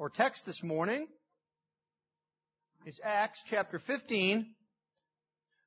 Our 0.00 0.08
text 0.08 0.46
this 0.46 0.62
morning 0.62 1.08
is 2.86 3.02
Acts 3.04 3.42
chapter 3.44 3.78
15, 3.78 4.46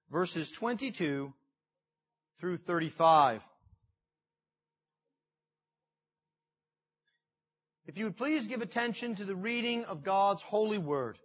verses 0.10 0.52
22 0.52 1.32
through 2.40 2.58
35. 2.58 3.44
If 7.86 8.00
you 8.00 8.06
would 8.06 8.18
please 8.18 8.48
give 8.48 8.64
attention 8.64 9.14
to 9.18 9.24
the 9.24 9.36
reading 9.36 9.86
of 9.86 10.04
God's 10.04 10.42
holy 10.42 10.80
word. 10.80 11.20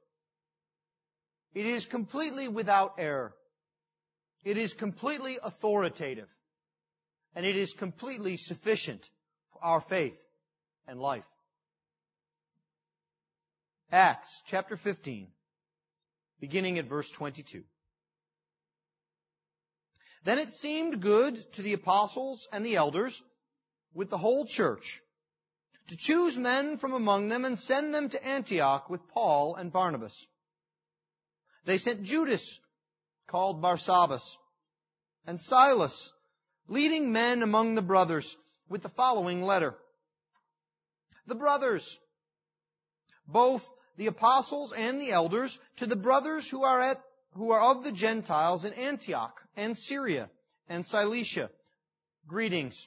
It 1.54 1.64
is 1.64 1.86
completely 1.86 2.46
without 2.46 2.96
error. 2.98 3.34
It 4.44 4.58
is 4.58 4.74
completely 4.74 5.38
authoritative. 5.42 6.28
And 7.34 7.46
it 7.46 7.56
is 7.56 7.72
completely 7.72 8.36
sufficient 8.36 9.08
for 9.54 9.64
our 9.64 9.80
faith 9.80 10.18
and 10.86 11.00
life. 11.00 11.24
Acts 13.90 14.42
chapter 14.44 14.76
15, 14.76 15.28
beginning 16.40 16.78
at 16.78 16.84
verse 16.84 17.10
22. 17.10 17.64
Then 20.24 20.38
it 20.38 20.52
seemed 20.52 21.00
good 21.00 21.36
to 21.54 21.62
the 21.62 21.72
apostles 21.72 22.46
and 22.52 22.66
the 22.66 22.76
elders 22.76 23.22
with 23.94 24.10
the 24.10 24.18
whole 24.18 24.44
church 24.44 25.00
to 25.86 25.96
choose 25.96 26.36
men 26.36 26.76
from 26.76 26.92
among 26.92 27.28
them 27.28 27.46
and 27.46 27.58
send 27.58 27.94
them 27.94 28.10
to 28.10 28.22
Antioch 28.22 28.90
with 28.90 29.08
Paul 29.08 29.54
and 29.54 29.72
Barnabas. 29.72 30.26
They 31.64 31.78
sent 31.78 32.02
Judas, 32.02 32.60
called 33.26 33.62
Barsabbas, 33.62 34.36
and 35.26 35.40
Silas, 35.40 36.12
leading 36.66 37.10
men 37.10 37.42
among 37.42 37.74
the 37.74 37.80
brothers, 37.80 38.36
with 38.68 38.82
the 38.82 38.90
following 38.90 39.42
letter. 39.42 39.74
The 41.26 41.34
brothers, 41.34 41.98
both 43.26 43.66
the 43.98 44.06
apostles 44.06 44.72
and 44.72 45.00
the 45.00 45.10
elders, 45.10 45.58
to 45.76 45.84
the 45.84 45.96
brothers 45.96 46.48
who 46.48 46.62
are 46.62 46.80
at, 46.80 47.02
who 47.34 47.50
are 47.50 47.60
of 47.60 47.82
the 47.82 47.90
Gentiles 47.90 48.64
in 48.64 48.72
Antioch 48.74 49.42
and 49.56 49.76
Syria 49.76 50.30
and 50.68 50.86
Cilicia, 50.86 51.50
greetings. 52.28 52.86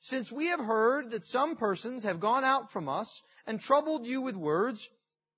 Since 0.00 0.32
we 0.32 0.46
have 0.46 0.60
heard 0.60 1.10
that 1.10 1.26
some 1.26 1.56
persons 1.56 2.04
have 2.04 2.20
gone 2.20 2.42
out 2.42 2.70
from 2.70 2.88
us 2.88 3.22
and 3.46 3.60
troubled 3.60 4.06
you 4.06 4.22
with 4.22 4.34
words, 4.34 4.88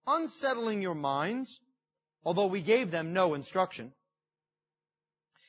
unsettling 0.07 0.83
your 0.83 0.95
minds, 0.95 1.59
although 2.25 2.47
we 2.47 2.63
gave 2.63 2.93
them 2.93 3.13
no 3.13 3.35
instruction, 3.35 3.93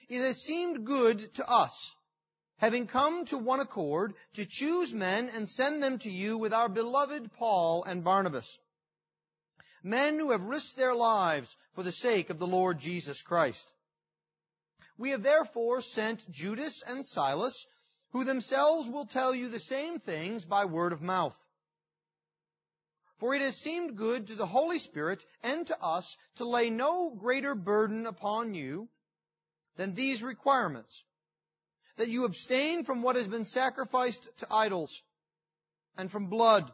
it 0.10 0.20
has 0.22 0.42
seemed 0.42 0.88
good 0.88 1.36
to 1.36 1.48
us, 1.48 1.94
having 2.58 2.88
come 2.88 3.26
to 3.26 3.38
one 3.38 3.60
accord, 3.60 4.16
to 4.34 4.48
choose 4.48 4.92
men 4.92 5.30
and 5.30 5.48
send 5.48 5.84
them 5.84 6.00
to 6.00 6.10
you 6.10 6.40
with 6.40 6.54
our 6.54 6.70
beloved 6.70 7.32
Paul 7.34 7.84
and 7.84 8.04
Barnabas, 8.04 8.58
men 9.84 10.20
who 10.20 10.32
have 10.32 10.44
risked 10.44 10.78
their 10.78 10.96
lives 10.96 11.56
for 11.74 11.84
the 11.84 11.92
sake 11.92 12.30
of 12.30 12.40
the 12.40 12.48
Lord 12.48 12.80
Jesus 12.80 13.22
Christ. 13.22 13.74
We 14.98 15.12
have 15.12 15.24
therefore 15.24 15.82
sent 15.82 16.30
Judas 16.30 16.84
and 16.86 17.06
Silas, 17.06 17.66
who 18.12 18.24
themselves 18.24 18.88
will 18.88 19.06
tell 19.06 19.34
you 19.34 19.48
the 19.48 19.60
same 19.60 20.00
things 20.00 20.44
by 20.44 20.66
word 20.66 20.92
of 20.92 21.02
mouth. 21.02 21.38
For 23.18 23.36
it 23.36 23.42
has 23.42 23.58
seemed 23.58 23.98
good 23.98 24.28
to 24.28 24.36
the 24.36 24.46
Holy 24.46 24.80
Spirit 24.80 25.26
and 25.44 25.68
to 25.68 25.82
us 25.82 26.16
to 26.36 26.46
lay 26.46 26.70
no 26.70 27.10
greater 27.10 27.54
burden 27.54 28.06
upon 28.08 28.54
you 28.54 28.90
than 29.76 29.94
these 29.94 30.24
requirements. 30.24 31.04
That 31.98 32.10
you 32.10 32.24
abstain 32.24 32.86
from 32.86 33.02
what 33.02 33.18
has 33.18 33.28
been 33.28 33.46
sacrificed 33.46 34.30
to 34.38 34.48
idols, 34.50 35.02
and 35.98 36.10
from 36.10 36.28
blood, 36.28 36.72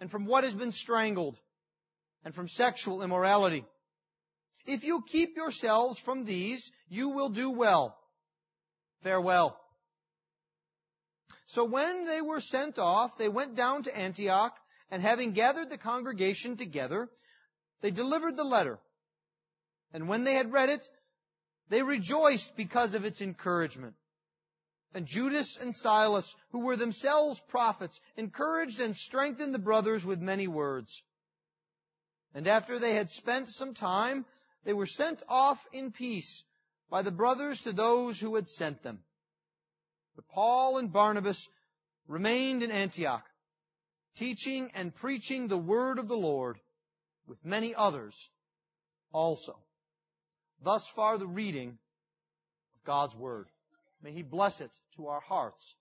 and 0.00 0.10
from 0.10 0.26
what 0.26 0.42
has 0.42 0.54
been 0.54 0.72
strangled, 0.72 1.38
and 2.24 2.34
from 2.34 2.48
sexual 2.48 3.02
immorality. 3.02 3.64
If 4.66 4.84
you 4.84 5.02
keep 5.06 5.36
yourselves 5.36 5.98
from 5.98 6.24
these, 6.24 6.70
you 6.88 7.10
will 7.10 7.28
do 7.28 7.50
well. 7.50 7.98
Farewell. 9.02 9.60
So 11.46 11.64
when 11.64 12.06
they 12.06 12.22
were 12.22 12.40
sent 12.40 12.78
off, 12.78 13.18
they 13.18 13.28
went 13.28 13.54
down 13.54 13.82
to 13.82 13.96
Antioch, 13.96 14.56
and 14.90 15.02
having 15.02 15.32
gathered 15.32 15.70
the 15.70 15.78
congregation 15.78 16.56
together, 16.56 17.08
they 17.82 17.90
delivered 17.90 18.36
the 18.36 18.44
letter. 18.44 18.78
And 19.92 20.08
when 20.08 20.24
they 20.24 20.34
had 20.34 20.52
read 20.52 20.70
it, 20.70 20.88
they 21.68 21.82
rejoiced 21.82 22.56
because 22.56 22.94
of 22.94 23.04
its 23.04 23.20
encouragement. 23.20 23.94
And 24.94 25.06
Judas 25.06 25.56
and 25.56 25.74
Silas, 25.74 26.34
who 26.50 26.60
were 26.60 26.76
themselves 26.76 27.40
prophets, 27.48 28.00
encouraged 28.16 28.80
and 28.80 28.96
strengthened 28.96 29.54
the 29.54 29.58
brothers 29.58 30.04
with 30.04 30.20
many 30.20 30.46
words. 30.46 31.02
And 32.34 32.48
after 32.48 32.78
they 32.78 32.94
had 32.94 33.08
spent 33.08 33.48
some 33.48 33.74
time, 33.74 34.26
they 34.64 34.72
were 34.72 34.86
sent 34.86 35.22
off 35.28 35.64
in 35.72 35.92
peace 35.92 36.42
by 36.90 37.02
the 37.02 37.12
brothers 37.12 37.60
to 37.60 37.72
those 37.72 38.18
who 38.18 38.34
had 38.34 38.48
sent 38.48 38.82
them. 38.82 39.02
But 40.16 40.28
Paul 40.28 40.78
and 40.78 40.92
Barnabas 40.92 41.48
remained 42.08 42.62
in 42.62 42.70
Antioch, 42.70 43.24
teaching 44.16 44.70
and 44.74 44.94
preaching 44.94 45.46
the 45.46 45.58
word 45.58 45.98
of 45.98 46.08
the 46.08 46.16
Lord 46.16 46.58
with 47.26 47.44
many 47.44 47.74
others 47.74 48.28
also. 49.12 49.58
Thus 50.62 50.88
far 50.88 51.18
the 51.18 51.26
reading 51.26 51.70
of 51.70 52.84
God's 52.84 53.14
word. 53.14 53.48
May 54.02 54.12
he 54.12 54.22
bless 54.22 54.60
it 54.60 54.70
to 54.96 55.06
our 55.06 55.20
hearts 55.20 55.74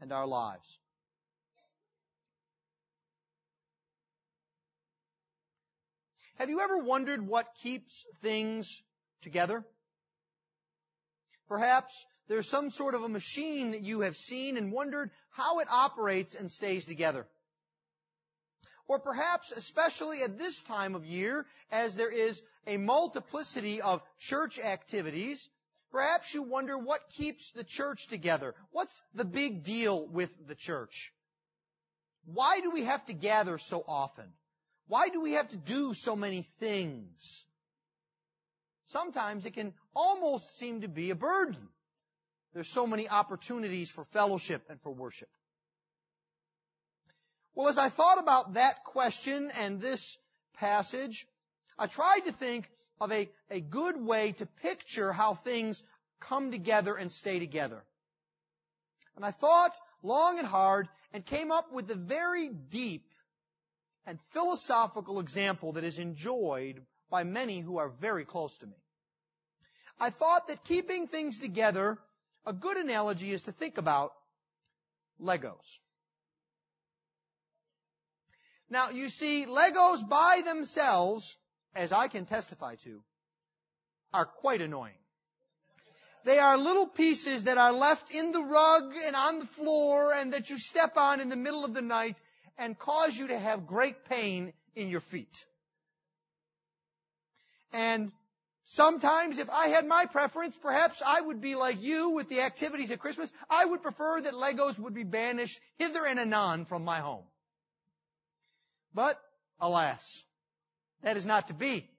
and 0.00 0.12
our 0.12 0.26
lives. 0.26 0.78
Have 6.44 6.50
you 6.50 6.60
ever 6.60 6.76
wondered 6.76 7.26
what 7.26 7.54
keeps 7.62 8.04
things 8.20 8.82
together? 9.22 9.64
Perhaps 11.48 12.04
there's 12.28 12.46
some 12.46 12.68
sort 12.68 12.94
of 12.94 13.02
a 13.02 13.08
machine 13.08 13.70
that 13.70 13.80
you 13.80 14.00
have 14.00 14.14
seen 14.14 14.58
and 14.58 14.70
wondered 14.70 15.10
how 15.30 15.60
it 15.60 15.68
operates 15.70 16.34
and 16.34 16.52
stays 16.52 16.84
together. 16.84 17.26
Or 18.86 18.98
perhaps, 18.98 19.52
especially 19.52 20.22
at 20.22 20.36
this 20.36 20.60
time 20.60 20.94
of 20.94 21.06
year, 21.06 21.46
as 21.72 21.94
there 21.94 22.12
is 22.12 22.42
a 22.66 22.76
multiplicity 22.76 23.80
of 23.80 24.02
church 24.18 24.58
activities, 24.58 25.48
perhaps 25.92 26.34
you 26.34 26.42
wonder 26.42 26.76
what 26.76 27.08
keeps 27.08 27.52
the 27.52 27.64
church 27.64 28.08
together. 28.08 28.54
What's 28.70 29.00
the 29.14 29.24
big 29.24 29.62
deal 29.64 30.06
with 30.08 30.28
the 30.46 30.54
church? 30.54 31.10
Why 32.26 32.60
do 32.60 32.70
we 32.70 32.84
have 32.84 33.06
to 33.06 33.14
gather 33.14 33.56
so 33.56 33.82
often? 33.88 34.30
Why 34.86 35.08
do 35.08 35.20
we 35.20 35.32
have 35.32 35.48
to 35.48 35.56
do 35.56 35.94
so 35.94 36.14
many 36.14 36.42
things? 36.60 37.44
Sometimes 38.86 39.46
it 39.46 39.54
can 39.54 39.72
almost 39.94 40.58
seem 40.58 40.82
to 40.82 40.88
be 40.88 41.10
a 41.10 41.14
burden. 41.14 41.68
There's 42.52 42.68
so 42.68 42.86
many 42.86 43.08
opportunities 43.08 43.90
for 43.90 44.04
fellowship 44.04 44.66
and 44.68 44.80
for 44.80 44.92
worship. 44.92 45.28
Well, 47.54 47.68
as 47.68 47.78
I 47.78 47.88
thought 47.88 48.18
about 48.18 48.54
that 48.54 48.84
question 48.84 49.50
and 49.50 49.80
this 49.80 50.18
passage, 50.54 51.26
I 51.78 51.86
tried 51.86 52.20
to 52.26 52.32
think 52.32 52.70
of 53.00 53.10
a, 53.10 53.30
a 53.50 53.60
good 53.60 53.96
way 53.96 54.32
to 54.32 54.46
picture 54.46 55.12
how 55.12 55.34
things 55.34 55.82
come 56.20 56.50
together 56.50 56.94
and 56.94 57.10
stay 57.10 57.38
together. 57.38 57.82
And 59.16 59.24
I 59.24 59.30
thought 59.30 59.76
long 60.02 60.38
and 60.38 60.46
hard 60.46 60.88
and 61.12 61.24
came 61.24 61.50
up 61.50 61.72
with 61.72 61.90
a 61.90 61.94
very 61.94 62.48
deep 62.48 63.06
and 64.06 64.18
philosophical 64.30 65.20
example 65.20 65.72
that 65.72 65.84
is 65.84 65.98
enjoyed 65.98 66.82
by 67.10 67.24
many 67.24 67.60
who 67.60 67.78
are 67.78 67.88
very 67.88 68.24
close 68.24 68.56
to 68.58 68.66
me. 68.66 68.76
I 69.98 70.10
thought 70.10 70.48
that 70.48 70.64
keeping 70.64 71.06
things 71.06 71.38
together 71.38 71.98
a 72.46 72.52
good 72.52 72.76
analogy 72.76 73.32
is 73.32 73.42
to 73.42 73.52
think 73.52 73.78
about 73.78 74.12
Legos. 75.20 75.78
Now, 78.68 78.90
you 78.90 79.08
see, 79.08 79.46
Legos 79.46 80.06
by 80.06 80.42
themselves, 80.44 81.36
as 81.74 81.92
I 81.92 82.08
can 82.08 82.26
testify 82.26 82.74
to, 82.84 83.02
are 84.12 84.26
quite 84.26 84.60
annoying. 84.60 84.98
They 86.24 86.38
are 86.38 86.56
little 86.56 86.86
pieces 86.86 87.44
that 87.44 87.58
are 87.58 87.72
left 87.72 88.10
in 88.10 88.32
the 88.32 88.42
rug 88.42 88.94
and 89.04 89.14
on 89.14 89.38
the 89.38 89.46
floor 89.46 90.12
and 90.12 90.32
that 90.32 90.48
you 90.48 90.58
step 90.58 90.96
on 90.96 91.20
in 91.20 91.28
the 91.28 91.36
middle 91.36 91.64
of 91.64 91.74
the 91.74 91.82
night 91.82 92.20
and 92.58 92.78
cause 92.78 93.16
you 93.16 93.28
to 93.28 93.38
have 93.38 93.66
great 93.66 94.04
pain 94.04 94.52
in 94.74 94.88
your 94.88 95.00
feet. 95.00 95.44
And 97.72 98.12
Sometimes 98.66 99.38
if 99.38 99.50
I 99.50 99.68
had 99.68 99.86
my 99.86 100.06
preference, 100.06 100.56
perhaps 100.56 101.02
I 101.04 101.20
would 101.20 101.40
be 101.40 101.54
like 101.54 101.82
you 101.82 102.10
with 102.10 102.30
the 102.30 102.40
activities 102.40 102.90
at 102.90 102.98
Christmas. 102.98 103.30
I 103.50 103.64
would 103.64 103.82
prefer 103.82 104.22
that 104.22 104.32
Legos 104.32 104.78
would 104.78 104.94
be 104.94 105.04
banished 105.04 105.60
hither 105.76 106.06
and 106.06 106.18
anon 106.18 106.64
from 106.64 106.84
my 106.84 107.00
home. 107.00 107.24
But, 108.94 109.20
alas, 109.60 110.22
that 111.02 111.18
is 111.18 111.26
not 111.26 111.48
to 111.48 111.54
be. 111.54 111.90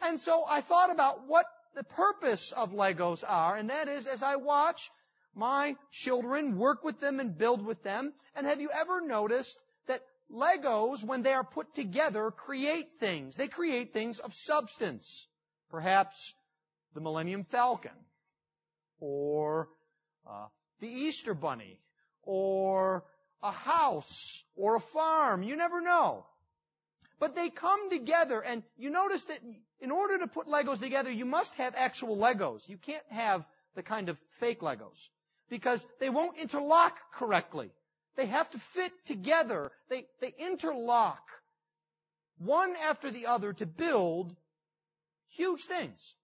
And 0.00 0.20
so 0.20 0.44
I 0.48 0.60
thought 0.60 0.92
about 0.92 1.26
what 1.26 1.46
the 1.74 1.82
purpose 1.82 2.52
of 2.52 2.72
Legos 2.72 3.24
are, 3.26 3.56
and 3.56 3.70
that 3.70 3.88
is 3.88 4.06
as 4.06 4.22
I 4.22 4.36
watch 4.36 4.90
my 5.38 5.76
children 5.92 6.58
work 6.58 6.84
with 6.84 7.00
them 7.00 7.20
and 7.20 7.38
build 7.38 7.64
with 7.64 7.82
them, 7.82 8.12
and 8.34 8.46
have 8.46 8.60
you 8.60 8.70
ever 8.74 9.00
noticed 9.00 9.58
that 9.86 10.02
Legos, 10.30 11.02
when 11.02 11.22
they 11.22 11.32
are 11.32 11.44
put 11.44 11.74
together, 11.74 12.30
create 12.30 12.92
things. 12.92 13.36
They 13.36 13.48
create 13.48 13.92
things 13.92 14.18
of 14.18 14.34
substance. 14.34 15.26
Perhaps 15.70 16.34
the 16.94 17.00
Millennium 17.00 17.44
Falcon, 17.44 17.92
or 19.00 19.68
uh, 20.26 20.46
the 20.80 20.88
Easter 20.88 21.34
Bunny, 21.34 21.80
or 22.22 23.04
a 23.42 23.50
house, 23.50 24.42
or 24.56 24.76
a 24.76 24.80
farm. 24.80 25.42
You 25.42 25.56
never 25.56 25.80
know. 25.80 26.26
But 27.20 27.34
they 27.34 27.50
come 27.50 27.90
together, 27.90 28.40
and 28.40 28.62
you 28.76 28.90
notice 28.90 29.24
that 29.24 29.40
in 29.80 29.90
order 29.90 30.18
to 30.18 30.26
put 30.26 30.46
Legos 30.46 30.80
together, 30.80 31.10
you 31.10 31.24
must 31.24 31.54
have 31.56 31.74
actual 31.76 32.16
Legos. 32.16 32.68
You 32.68 32.76
can't 32.76 33.04
have 33.10 33.44
the 33.74 33.82
kind 33.82 34.08
of 34.08 34.18
fake 34.40 34.60
Legos. 34.60 35.08
Because 35.48 35.84
they 35.98 36.10
won't 36.10 36.38
interlock 36.38 36.96
correctly. 37.12 37.70
They 38.16 38.26
have 38.26 38.50
to 38.50 38.58
fit 38.58 38.92
together. 39.06 39.70
They, 39.88 40.06
they 40.20 40.34
interlock 40.38 41.22
one 42.38 42.74
after 42.76 43.10
the 43.10 43.26
other 43.26 43.52
to 43.54 43.66
build 43.66 44.34
huge 45.28 45.62
things. 45.62 46.14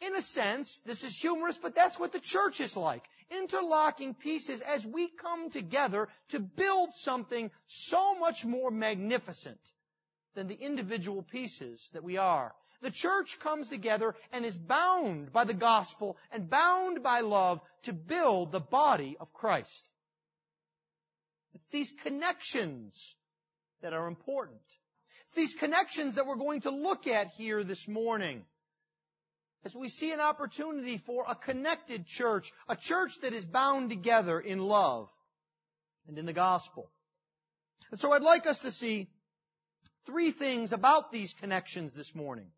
In 0.00 0.16
a 0.16 0.22
sense, 0.22 0.80
this 0.84 1.04
is 1.04 1.16
humorous, 1.16 1.56
but 1.56 1.74
that's 1.76 1.98
what 1.98 2.12
the 2.12 2.18
church 2.18 2.60
is 2.60 2.76
like. 2.76 3.04
Interlocking 3.30 4.14
pieces 4.14 4.60
as 4.60 4.84
we 4.84 5.08
come 5.08 5.50
together 5.50 6.08
to 6.30 6.40
build 6.40 6.92
something 6.92 7.50
so 7.66 8.18
much 8.18 8.44
more 8.44 8.70
magnificent 8.70 9.60
than 10.34 10.48
the 10.48 10.58
individual 10.58 11.22
pieces 11.22 11.88
that 11.92 12.02
we 12.02 12.16
are. 12.16 12.52
The 12.82 12.90
church 12.90 13.38
comes 13.38 13.68
together 13.68 14.14
and 14.32 14.44
is 14.44 14.56
bound 14.56 15.32
by 15.32 15.44
the 15.44 15.54
gospel 15.54 16.16
and 16.32 16.50
bound 16.50 17.02
by 17.02 17.20
love 17.20 17.60
to 17.84 17.92
build 17.92 18.50
the 18.50 18.60
body 18.60 19.16
of 19.20 19.32
Christ. 19.32 19.88
It's 21.54 21.68
these 21.68 21.92
connections 22.02 23.14
that 23.82 23.92
are 23.92 24.08
important. 24.08 24.60
It's 25.26 25.34
these 25.34 25.54
connections 25.54 26.16
that 26.16 26.26
we're 26.26 26.36
going 26.36 26.62
to 26.62 26.70
look 26.70 27.06
at 27.06 27.28
here 27.28 27.62
this 27.62 27.86
morning. 27.86 28.44
As 29.64 29.76
we 29.76 29.88
see 29.88 30.10
an 30.10 30.20
opportunity 30.20 30.98
for 30.98 31.24
a 31.28 31.36
connected 31.36 32.04
church, 32.04 32.52
a 32.68 32.74
church 32.74 33.12
that 33.22 33.32
is 33.32 33.44
bound 33.44 33.90
together 33.90 34.40
in 34.40 34.58
love 34.58 35.08
and 36.08 36.18
in 36.18 36.26
the 36.26 36.32
gospel. 36.32 36.90
And 37.92 38.00
so 38.00 38.12
I'd 38.12 38.22
like 38.22 38.46
us 38.46 38.58
to 38.60 38.72
see 38.72 39.08
three 40.04 40.32
things 40.32 40.72
about 40.72 41.12
these 41.12 41.32
connections 41.32 41.92
this 41.92 42.12
morning. 42.12 42.50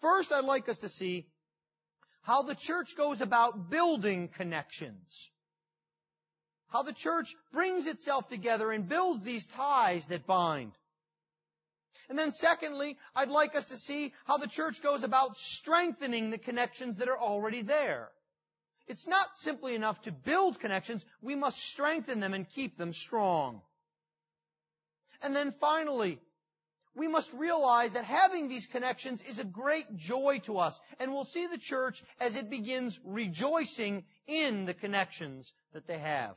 First, 0.00 0.32
I'd 0.32 0.44
like 0.44 0.68
us 0.68 0.78
to 0.78 0.88
see 0.88 1.26
how 2.22 2.42
the 2.42 2.54
church 2.54 2.96
goes 2.96 3.20
about 3.20 3.70
building 3.70 4.28
connections. 4.28 5.30
How 6.68 6.82
the 6.82 6.92
church 6.92 7.34
brings 7.52 7.86
itself 7.86 8.28
together 8.28 8.70
and 8.70 8.88
builds 8.88 9.22
these 9.22 9.46
ties 9.46 10.08
that 10.08 10.26
bind. 10.26 10.72
And 12.08 12.18
then 12.18 12.30
secondly, 12.30 12.98
I'd 13.14 13.28
like 13.28 13.54
us 13.54 13.66
to 13.66 13.76
see 13.76 14.12
how 14.24 14.36
the 14.36 14.48
church 14.48 14.82
goes 14.82 15.02
about 15.02 15.36
strengthening 15.36 16.30
the 16.30 16.38
connections 16.38 16.96
that 16.96 17.08
are 17.08 17.18
already 17.18 17.62
there. 17.62 18.10
It's 18.86 19.06
not 19.06 19.36
simply 19.36 19.74
enough 19.74 20.00
to 20.02 20.12
build 20.12 20.58
connections, 20.58 21.04
we 21.22 21.36
must 21.36 21.58
strengthen 21.58 22.18
them 22.18 22.34
and 22.34 22.48
keep 22.48 22.76
them 22.76 22.92
strong. 22.92 23.62
And 25.22 25.36
then 25.36 25.52
finally, 25.60 26.18
we 27.00 27.08
must 27.08 27.32
realize 27.32 27.94
that 27.94 28.04
having 28.04 28.46
these 28.46 28.66
connections 28.66 29.22
is 29.22 29.38
a 29.38 29.44
great 29.44 29.96
joy 29.96 30.38
to 30.40 30.58
us. 30.58 30.78
And 30.98 31.10
we'll 31.10 31.24
see 31.24 31.46
the 31.46 31.56
church 31.56 32.02
as 32.20 32.36
it 32.36 32.50
begins 32.50 33.00
rejoicing 33.06 34.04
in 34.26 34.66
the 34.66 34.74
connections 34.74 35.50
that 35.72 35.86
they 35.86 35.96
have. 35.96 36.36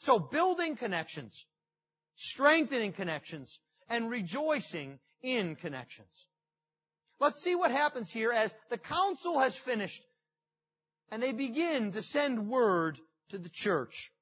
So 0.00 0.18
building 0.18 0.76
connections, 0.76 1.46
strengthening 2.16 2.92
connections, 2.92 3.58
and 3.88 4.10
rejoicing 4.10 4.98
in 5.22 5.56
connections. 5.56 6.26
Let's 7.18 7.42
see 7.42 7.54
what 7.54 7.70
happens 7.70 8.12
here 8.12 8.32
as 8.32 8.54
the 8.68 8.76
council 8.76 9.38
has 9.38 9.56
finished 9.56 10.02
and 11.10 11.22
they 11.22 11.32
begin 11.32 11.92
to 11.92 12.02
send 12.02 12.50
word 12.50 12.98
to 13.30 13.38
the 13.38 13.48
church. 13.48 14.12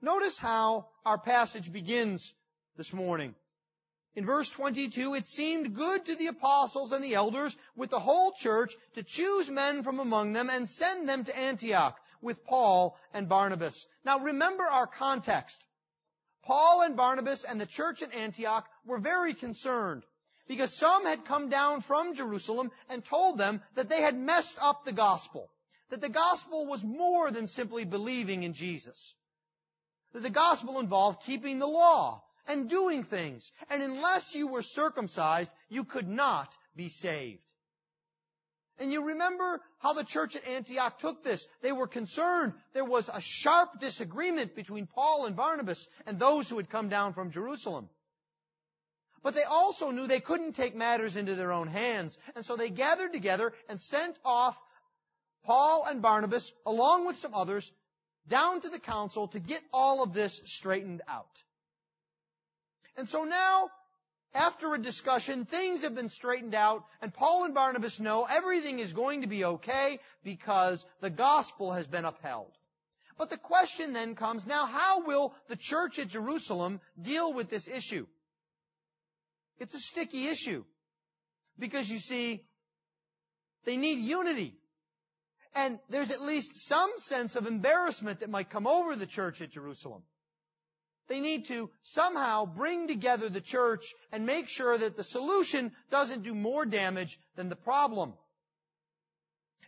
Notice 0.00 0.38
how 0.38 0.86
our 1.04 1.18
passage 1.18 1.72
begins 1.72 2.32
this 2.76 2.92
morning. 2.92 3.34
In 4.14 4.26
verse 4.26 4.50
22, 4.50 5.14
it 5.14 5.26
seemed 5.26 5.74
good 5.74 6.04
to 6.04 6.14
the 6.14 6.26
apostles 6.26 6.92
and 6.92 7.02
the 7.02 7.14
elders 7.14 7.56
with 7.74 7.88
the 7.88 7.98
whole 7.98 8.32
church 8.32 8.76
to 8.94 9.02
choose 9.02 9.48
men 9.48 9.82
from 9.82 10.00
among 10.00 10.34
them 10.34 10.50
and 10.50 10.68
send 10.68 11.08
them 11.08 11.24
to 11.24 11.36
Antioch 11.36 11.98
with 12.20 12.44
Paul 12.44 12.98
and 13.14 13.26
Barnabas. 13.26 13.86
Now 14.04 14.18
remember 14.18 14.64
our 14.64 14.86
context. 14.86 15.64
Paul 16.42 16.82
and 16.82 16.94
Barnabas 16.94 17.44
and 17.44 17.58
the 17.58 17.66
church 17.66 18.02
at 18.02 18.12
Antioch 18.12 18.68
were 18.84 18.98
very 18.98 19.32
concerned 19.32 20.04
because 20.46 20.74
some 20.74 21.06
had 21.06 21.24
come 21.24 21.48
down 21.48 21.80
from 21.80 22.14
Jerusalem 22.14 22.70
and 22.90 23.02
told 23.02 23.38
them 23.38 23.62
that 23.76 23.88
they 23.88 24.02
had 24.02 24.16
messed 24.16 24.58
up 24.60 24.84
the 24.84 24.92
gospel. 24.92 25.50
That 25.88 26.02
the 26.02 26.10
gospel 26.10 26.66
was 26.66 26.84
more 26.84 27.30
than 27.30 27.46
simply 27.46 27.86
believing 27.86 28.42
in 28.42 28.52
Jesus. 28.52 29.14
That 30.12 30.22
the 30.22 30.30
gospel 30.30 30.80
involved 30.80 31.22
keeping 31.22 31.58
the 31.58 31.66
law 31.66 32.22
and 32.46 32.68
doing 32.68 33.02
things. 33.02 33.50
And 33.70 33.82
unless 33.82 34.34
you 34.34 34.48
were 34.48 34.62
circumcised, 34.62 35.50
you 35.68 35.84
could 35.84 36.08
not 36.08 36.56
be 36.76 36.88
saved. 36.88 37.42
And 38.78 38.92
you 38.92 39.04
remember 39.04 39.60
how 39.78 39.92
the 39.92 40.02
church 40.02 40.34
at 40.34 40.48
Antioch 40.48 40.98
took 40.98 41.22
this. 41.22 41.46
They 41.60 41.72
were 41.72 41.86
concerned. 41.86 42.54
There 42.72 42.84
was 42.84 43.08
a 43.08 43.20
sharp 43.20 43.78
disagreement 43.80 44.56
between 44.56 44.86
Paul 44.86 45.26
and 45.26 45.36
Barnabas 45.36 45.86
and 46.06 46.18
those 46.18 46.48
who 46.48 46.56
had 46.56 46.70
come 46.70 46.88
down 46.88 47.12
from 47.12 47.30
Jerusalem. 47.30 47.88
But 49.22 49.34
they 49.34 49.44
also 49.44 49.90
knew 49.90 50.06
they 50.06 50.20
couldn't 50.20 50.54
take 50.54 50.74
matters 50.74 51.16
into 51.16 51.36
their 51.36 51.52
own 51.52 51.68
hands. 51.68 52.18
And 52.34 52.44
so 52.44 52.56
they 52.56 52.70
gathered 52.70 53.12
together 53.12 53.52
and 53.68 53.80
sent 53.80 54.18
off 54.24 54.58
Paul 55.44 55.84
and 55.86 56.02
Barnabas, 56.02 56.52
along 56.66 57.06
with 57.06 57.16
some 57.16 57.34
others, 57.34 57.70
down 58.26 58.60
to 58.62 58.68
the 58.68 58.80
council 58.80 59.28
to 59.28 59.38
get 59.38 59.62
all 59.72 60.02
of 60.02 60.12
this 60.12 60.40
straightened 60.44 61.02
out. 61.06 61.42
And 62.96 63.08
so 63.08 63.24
now, 63.24 63.70
after 64.34 64.74
a 64.74 64.80
discussion, 64.80 65.44
things 65.44 65.82
have 65.82 65.94
been 65.94 66.08
straightened 66.08 66.54
out, 66.54 66.84
and 67.00 67.12
Paul 67.12 67.44
and 67.44 67.54
Barnabas 67.54 68.00
know 68.00 68.26
everything 68.30 68.78
is 68.78 68.92
going 68.92 69.22
to 69.22 69.26
be 69.26 69.44
okay 69.44 69.98
because 70.24 70.84
the 71.00 71.10
gospel 71.10 71.72
has 71.72 71.86
been 71.86 72.04
upheld. 72.04 72.52
But 73.18 73.30
the 73.30 73.36
question 73.36 73.92
then 73.92 74.14
comes, 74.14 74.46
now 74.46 74.66
how 74.66 75.04
will 75.04 75.34
the 75.48 75.56
church 75.56 75.98
at 75.98 76.08
Jerusalem 76.08 76.80
deal 77.00 77.32
with 77.32 77.50
this 77.50 77.68
issue? 77.68 78.06
It's 79.58 79.74
a 79.74 79.78
sticky 79.78 80.28
issue. 80.28 80.64
Because 81.58 81.90
you 81.90 81.98
see, 81.98 82.42
they 83.64 83.76
need 83.76 83.98
unity. 83.98 84.56
And 85.54 85.78
there's 85.90 86.10
at 86.10 86.22
least 86.22 86.66
some 86.66 86.90
sense 86.96 87.36
of 87.36 87.46
embarrassment 87.46 88.20
that 88.20 88.30
might 88.30 88.48
come 88.48 88.66
over 88.66 88.96
the 88.96 89.06
church 89.06 89.42
at 89.42 89.50
Jerusalem. 89.50 90.02
They 91.08 91.20
need 91.20 91.46
to 91.46 91.70
somehow 91.82 92.46
bring 92.46 92.88
together 92.88 93.28
the 93.28 93.40
church 93.40 93.84
and 94.12 94.24
make 94.24 94.48
sure 94.48 94.76
that 94.78 94.96
the 94.96 95.04
solution 95.04 95.72
doesn't 95.90 96.22
do 96.22 96.34
more 96.34 96.64
damage 96.64 97.18
than 97.36 97.48
the 97.48 97.56
problem. 97.56 98.14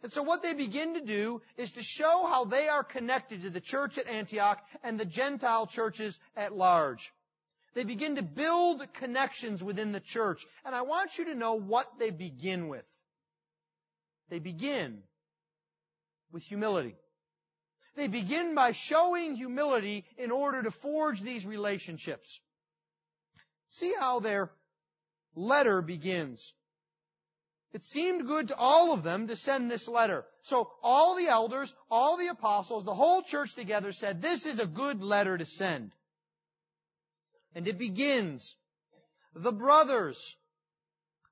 And 0.03 0.13
so 0.13 0.23
what 0.23 0.43
they 0.43 0.53
begin 0.53 0.95
to 0.95 1.01
do 1.01 1.41
is 1.57 1.73
to 1.73 1.83
show 1.83 2.27
how 2.27 2.45
they 2.45 2.69
are 2.69 2.85
connected 2.85 3.43
to 3.43 3.51
the 3.51 3.61
church 3.61 3.97
at 3.97 4.07
Antioch 4.07 4.63
and 4.83 5.01
the 5.01 5.07
Gentile 5.07 5.67
churches 5.67 6.19
at 6.37 6.55
large. 6.55 7.13
They 7.75 7.85
begin 7.85 8.17
to 8.17 8.23
build 8.23 8.87
connections 8.93 9.65
within 9.65 9.93
the 9.93 10.01
church. 10.01 10.45
And 10.65 10.75
I 10.75 10.83
want 10.83 11.19
you 11.19 11.25
to 11.27 11.35
know 11.35 11.55
what 11.55 11.99
they 11.99 12.11
begin 12.11 12.69
with. 12.69 12.85
They 14.29 14.39
begin 14.39 15.03
with 16.31 16.43
humility. 16.45 16.97
They 17.97 18.09
begin 18.09 18.55
by 18.55 18.73
showing 18.73 19.37
humility 19.37 20.05
in 20.19 20.31
order 20.31 20.63
to 20.63 20.71
forge 20.71 21.21
these 21.21 21.47
relationships. 21.47 22.41
See 23.69 23.95
how 23.99 24.21
their 24.21 24.51
letter 25.35 25.81
begins. 25.83 26.53
It 27.73 27.85
seemed 27.85 28.27
good 28.27 28.49
to 28.49 28.57
all 28.57 28.93
of 28.93 29.03
them 29.03 29.27
to 29.27 29.37
send 29.37 29.69
this 29.69 29.89
letter. 29.89 30.25
So 30.43 30.71
all 30.83 31.17
the 31.17 31.27
elders, 31.27 31.75
all 31.91 32.17
the 32.17 32.29
apostles, 32.29 32.85
the 32.85 32.95
whole 32.95 33.23
church 33.23 33.55
together 33.55 33.93
said, 33.93 34.23
this 34.23 34.47
is 34.47 34.59
a 34.59 34.67
good 34.67 35.03
letter 35.03 35.37
to 35.37 35.45
send. 35.45 35.93
And 37.55 37.67
it 37.67 37.79
begins, 37.79 38.57
the 39.35 39.53
brothers, 39.53 40.37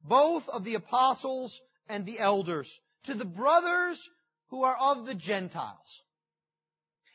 both 0.05 0.49
of 0.49 0.65
the 0.65 0.75
apostles 0.75 1.61
and 1.89 2.07
the 2.07 2.19
elders, 2.19 2.81
to 3.05 3.15
the 3.15 3.25
brothers 3.25 4.09
who 4.49 4.65
are 4.65 4.77
of 4.77 5.07
the 5.07 5.15
Gentiles. 5.15 6.03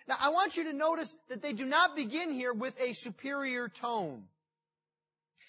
Now 0.08 0.16
I 0.20 0.30
want 0.30 0.56
you 0.58 0.66
to 0.66 0.74
notice 0.74 1.14
that 1.30 1.42
they 1.42 1.54
do 1.54 1.66
not 1.66 1.96
begin 1.96 2.32
here 2.32 2.54
with 2.54 2.80
a 2.82 2.94
superior 2.94 3.68
tone. 3.70 4.24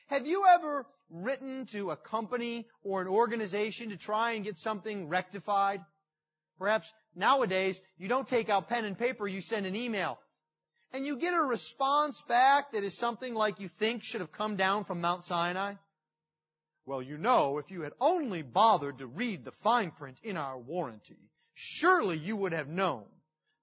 Have 0.09 0.27
you 0.27 0.47
ever 0.49 0.87
written 1.11 1.67
to 1.67 1.91
a 1.91 1.97
company 1.97 2.67
or 2.83 3.01
an 3.01 3.09
organization 3.09 3.91
to 3.91 3.97
try 3.97 4.33
and 4.33 4.45
get 4.45 4.59
something 4.59 5.09
rectified? 5.09 5.81
Perhaps 6.59 6.93
nowadays 7.15 7.81
you 7.99 8.09
don't 8.09 8.27
take 8.27 8.49
out 8.49 8.69
pen 8.69 8.85
and 8.85 8.99
paper, 8.99 9.29
you 9.29 9.41
send 9.41 9.67
an 9.67 9.77
email. 9.77 10.19
and 10.93 11.07
you 11.07 11.17
get 11.17 11.35
a 11.35 11.43
response 11.43 12.23
back 12.29 12.73
that 12.73 12.83
is 12.83 12.97
something 12.97 13.35
like 13.35 13.61
you 13.61 13.69
think 13.69 14.03
should 14.03 14.21
have 14.21 14.33
come 14.33 14.57
down 14.57 14.85
from 14.85 15.01
Mount 15.01 15.25
Sinai, 15.25 15.75
well, 16.87 17.03
you 17.03 17.19
know, 17.19 17.59
if 17.59 17.71
you 17.71 17.83
had 17.83 17.93
only 18.01 18.41
bothered 18.41 18.99
to 18.99 19.07
read 19.07 19.45
the 19.45 19.53
fine 19.53 19.91
print 19.91 20.19
in 20.23 20.39
our 20.39 20.59
warranty, 20.59 21.19
surely 21.53 22.17
you 22.17 22.35
would 22.37 22.53
have 22.53 22.69
known 22.69 23.05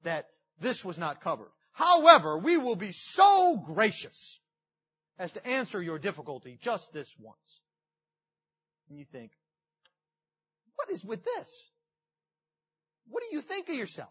that 0.04 0.28
this 0.60 0.84
was 0.84 0.98
not 0.98 1.22
covered. 1.22 1.52
However, 1.72 2.38
we 2.38 2.58
will 2.58 2.76
be 2.76 2.92
so 2.92 3.58
gracious 3.58 4.40
as 5.20 5.32
to 5.34 5.46
answer 5.46 5.82
your 5.82 6.00
difficulty 6.00 6.58
just 6.62 6.94
this 6.94 7.14
once. 7.20 7.62
And 8.90 8.98
you 8.98 9.06
think, 9.06 9.32
what 10.76 10.90
is 10.90 11.04
with 11.04 11.24
this? 11.24 11.70
What 13.10 13.24
do 13.24 13.36
you 13.36 13.42
think 13.42 13.70
of 13.70 13.76
yourself? 13.76 14.10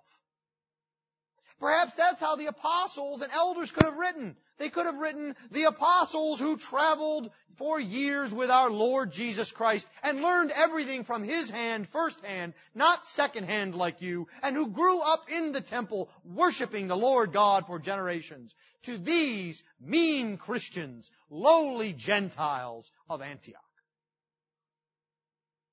Perhaps 1.61 1.95
that's 1.95 2.21
how 2.21 2.37
the 2.37 2.47
apostles 2.47 3.23
and 3.23 3.33
elders 3.33 3.71
could 3.71 3.85
have 3.85 3.97
written. 3.97 4.37
They 4.59 4.69
could 4.69 4.87
have 4.87 4.99
written 4.99 5.37
the 5.51 5.65
apostles 5.65 6.41
who 6.41 6.57
traveled 6.57 7.31
for 7.57 7.81
years 7.81 8.35
with 8.35 8.51
our 8.51 8.71
Lord 8.71 9.13
Jesus 9.13 9.53
Christ 9.53 9.87
and 10.03 10.21
learned 10.21 10.51
everything 10.51 11.05
from 11.05 11.23
His 11.23 11.51
hand 11.51 11.89
firsthand, 11.89 12.55
not 12.75 13.07
secondhand 13.07 13.75
like 13.75 14.03
you, 14.03 14.29
and 14.43 14.57
who 14.57 14.69
grew 14.69 15.01
up 15.01 15.31
in 15.31 15.53
the 15.53 15.61
temple 15.61 16.11
worshiping 16.25 16.89
the 16.89 16.97
Lord 16.97 17.33
God 17.33 17.67
for 17.67 17.79
generations. 17.79 18.55
To 18.85 18.99
these 18.99 19.63
mean 19.81 20.37
Christians, 20.37 21.11
lowly 21.31 21.93
Gentiles 21.93 22.91
of 23.09 23.23
Antioch. 23.23 23.61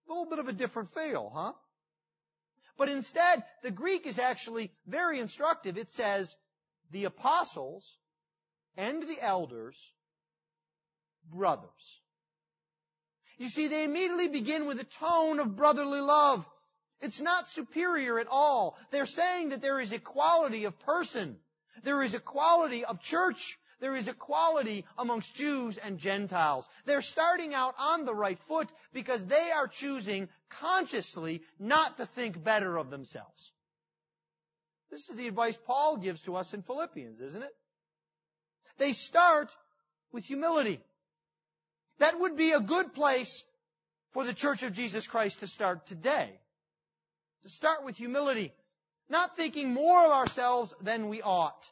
A 0.07 0.11
little 0.11 0.29
bit 0.29 0.39
of 0.39 0.47
a 0.47 0.53
different 0.53 0.89
feel, 0.89 1.31
huh? 1.33 1.53
But 2.81 2.89
instead, 2.89 3.43
the 3.61 3.69
Greek 3.69 4.07
is 4.07 4.17
actually 4.17 4.71
very 4.87 5.19
instructive. 5.19 5.77
It 5.77 5.91
says, 5.91 6.35
the 6.89 7.05
apostles 7.05 7.99
and 8.75 9.03
the 9.03 9.21
elders, 9.21 9.77
brothers. 11.31 12.01
You 13.37 13.49
see, 13.49 13.67
they 13.67 13.83
immediately 13.83 14.29
begin 14.29 14.65
with 14.65 14.79
a 14.79 14.83
tone 14.83 15.39
of 15.39 15.55
brotherly 15.55 16.01
love. 16.01 16.43
It's 17.01 17.21
not 17.21 17.47
superior 17.47 18.17
at 18.17 18.25
all. 18.27 18.75
They're 18.89 19.05
saying 19.05 19.49
that 19.49 19.61
there 19.61 19.79
is 19.79 19.93
equality 19.93 20.63
of 20.63 20.79
person. 20.79 21.37
There 21.83 22.01
is 22.01 22.15
equality 22.15 22.83
of 22.83 22.99
church. 22.99 23.59
There 23.81 23.95
is 23.95 24.07
equality 24.07 24.85
amongst 24.97 25.33
Jews 25.33 25.79
and 25.79 25.97
Gentiles. 25.97 26.69
They're 26.85 27.01
starting 27.01 27.55
out 27.55 27.73
on 27.79 28.05
the 28.05 28.13
right 28.13 28.39
foot 28.43 28.69
because 28.93 29.25
they 29.25 29.51
are 29.51 29.67
choosing 29.67 30.29
consciously 30.49 31.41
not 31.59 31.97
to 31.97 32.05
think 32.05 32.41
better 32.41 32.77
of 32.77 32.91
themselves. 32.91 33.51
This 34.91 35.09
is 35.09 35.15
the 35.15 35.27
advice 35.27 35.57
Paul 35.65 35.97
gives 35.97 36.21
to 36.23 36.35
us 36.35 36.53
in 36.53 36.61
Philippians, 36.61 37.21
isn't 37.21 37.41
it? 37.41 37.55
They 38.77 38.93
start 38.93 39.55
with 40.11 40.25
humility. 40.25 40.79
That 41.97 42.19
would 42.19 42.37
be 42.37 42.51
a 42.51 42.59
good 42.59 42.93
place 42.93 43.43
for 44.11 44.25
the 44.25 44.33
Church 44.33 44.61
of 44.61 44.73
Jesus 44.73 45.07
Christ 45.07 45.39
to 45.39 45.47
start 45.47 45.87
today. 45.87 46.29
To 47.43 47.49
start 47.49 47.83
with 47.83 47.97
humility. 47.97 48.53
Not 49.09 49.35
thinking 49.35 49.73
more 49.73 50.05
of 50.05 50.11
ourselves 50.11 50.73
than 50.81 51.09
we 51.09 51.23
ought. 51.23 51.67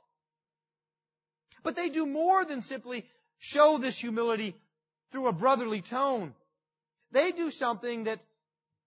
But 1.64 1.76
they 1.76 1.90
do 1.90 2.06
more 2.06 2.46
than 2.46 2.62
simply 2.62 3.06
show 3.40 3.78
this 3.78 3.98
humility 3.98 4.56
through 5.12 5.28
a 5.28 5.34
brotherly 5.34 5.82
tone. 5.82 6.34
They 7.12 7.32
do 7.32 7.52
something 7.52 8.04
that, 8.04 8.24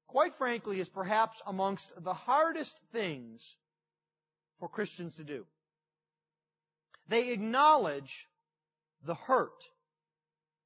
quite 0.06 0.34
frankly, 0.34 0.80
is 0.80 0.88
perhaps 0.88 1.42
amongst 1.46 1.92
the 2.02 2.14
hardest 2.14 2.78
things 2.92 3.56
for 4.58 4.68
Christians 4.68 5.16
to 5.16 5.24
do. 5.24 5.46
They 7.08 7.32
acknowledge 7.32 8.28
the 9.04 9.14
hurt 9.14 9.64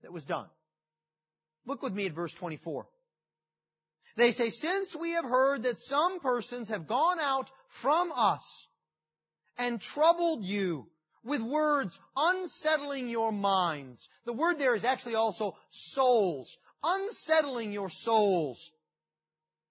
that 0.02 0.12
was 0.12 0.24
done. 0.24 0.46
Look 1.64 1.82
with 1.82 1.94
me 1.94 2.06
at 2.06 2.12
verse 2.12 2.34
24. 2.34 2.86
They 4.16 4.30
say, 4.30 4.50
since 4.50 4.94
we 4.94 5.12
have 5.12 5.24
heard 5.24 5.64
that 5.64 5.78
some 5.78 6.20
persons 6.20 6.68
have 6.68 6.86
gone 6.86 7.18
out 7.18 7.50
from 7.68 8.12
us 8.14 8.68
and 9.58 9.80
troubled 9.80 10.44
you 10.44 10.86
with 11.26 11.42
words 11.42 11.98
unsettling 12.16 13.08
your 13.08 13.32
minds. 13.32 14.08
The 14.24 14.32
word 14.32 14.58
there 14.58 14.74
is 14.74 14.84
actually 14.84 15.16
also 15.16 15.56
souls. 15.70 16.56
Unsettling 16.82 17.72
your 17.72 17.90
souls. 17.90 18.70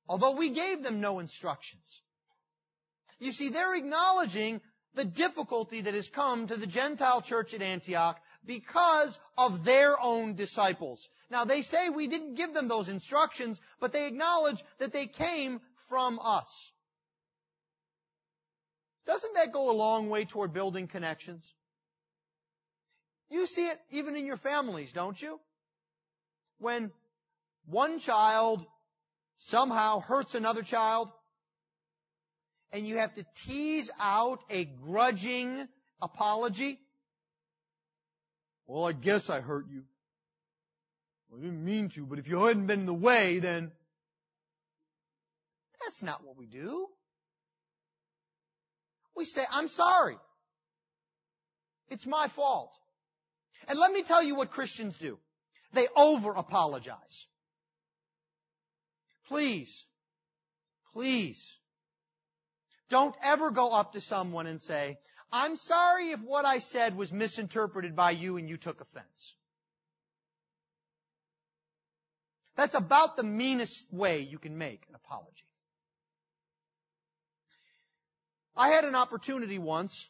Although 0.08 0.36
we 0.36 0.50
gave 0.50 0.84
them 0.84 1.02
no 1.02 1.20
instructions. 1.20 2.02
You 3.20 3.32
see, 3.32 3.50
they're 3.50 3.76
acknowledging 3.76 4.62
the 4.94 5.06
difficulty 5.06 5.82
that 5.82 5.94
has 5.94 6.10
come 6.10 6.48
to 6.48 6.58
the 6.58 6.68
Gentile 6.68 7.22
church 7.22 7.54
at 7.54 7.62
Antioch 7.62 8.20
because 8.46 9.18
of 9.38 9.64
their 9.64 10.00
own 10.00 10.36
disciples. 10.36 11.10
Now 11.32 11.46
they 11.46 11.62
say 11.62 11.90
we 11.90 12.08
didn't 12.08 12.36
give 12.36 12.54
them 12.54 12.68
those 12.68 12.90
instructions, 12.90 13.60
but 13.80 13.92
they 13.92 14.08
acknowledge 14.08 14.64
that 14.78 14.94
they 14.94 15.08
came 15.08 15.62
from 15.90 16.20
us. 16.22 16.72
Doesn't 19.06 19.36
that 19.36 19.52
go 19.52 19.70
a 19.70 19.74
long 19.74 20.10
way 20.10 20.26
toward 20.26 20.54
building 20.54 20.88
connections? 20.88 21.54
You 23.30 23.46
see 23.48 23.68
it 23.68 23.80
even 23.92 24.16
in 24.16 24.26
your 24.26 24.38
families, 24.38 24.94
don't 24.94 25.20
you? 25.22 25.40
When 26.60 26.92
one 27.66 28.00
child 28.00 28.66
somehow 29.38 30.00
hurts 30.00 30.36
another 30.36 30.62
child, 30.62 31.12
and 32.72 32.88
you 32.88 32.98
have 32.98 33.14
to 33.16 33.26
tease 33.36 33.92
out 34.00 34.44
a 34.50 34.66
grudging 34.66 35.68
apology. 36.02 36.80
Well, 38.68 38.86
I 38.86 38.92
guess 38.94 39.30
I 39.30 39.42
hurt 39.42 39.68
you. 39.70 39.84
Well, 41.30 41.40
I 41.40 41.44
didn't 41.44 41.64
mean 41.64 41.90
to, 41.90 42.06
but 42.06 42.20
if 42.20 42.28
you 42.28 42.44
hadn't 42.44 42.68
been 42.68 42.82
in 42.82 42.86
the 42.86 42.94
way, 42.94 43.40
then 43.40 43.72
that's 45.84 46.02
not 46.02 46.26
what 46.26 46.38
we 46.38 46.48
do. 46.48 46.88
We 49.16 49.26
say, 49.26 49.44
I'm 49.52 49.68
sorry. 49.68 50.18
It's 51.90 52.06
my 52.06 52.28
fault. 52.28 52.72
And 53.68 53.80
let 53.80 53.92
me 53.92 54.04
tell 54.04 54.22
you 54.22 54.36
what 54.36 54.52
Christians 54.52 54.98
do. 54.98 55.18
They 55.74 55.88
over 55.96 56.32
apologize. 56.32 57.28
Please, 59.28 59.86
please, 60.94 61.56
don't 62.90 63.16
ever 63.24 63.52
go 63.52 63.72
up 63.72 63.94
to 63.94 64.02
someone 64.02 64.46
and 64.48 64.62
say, 64.62 64.98
I'm 65.32 65.56
sorry 65.56 66.12
if 66.12 66.22
what 66.22 66.46
I 66.46 66.60
said 66.60 66.96
was 66.96 67.12
misinterpreted 67.12 67.96
by 67.96 68.12
you 68.12 68.38
and 68.38 68.48
you 68.48 68.58
took 68.58 68.82
offense. 68.82 69.36
That's 72.56 72.76
about 72.76 73.18
the 73.18 73.24
meanest 73.24 73.92
way 73.92 74.22
you 74.22 74.38
can 74.38 74.58
make 74.58 74.86
an 74.88 74.96
apology. 74.96 75.46
I 78.56 78.70
had 78.70 78.86
an 78.86 78.96
opportunity 78.96 79.60
once, 79.60 80.08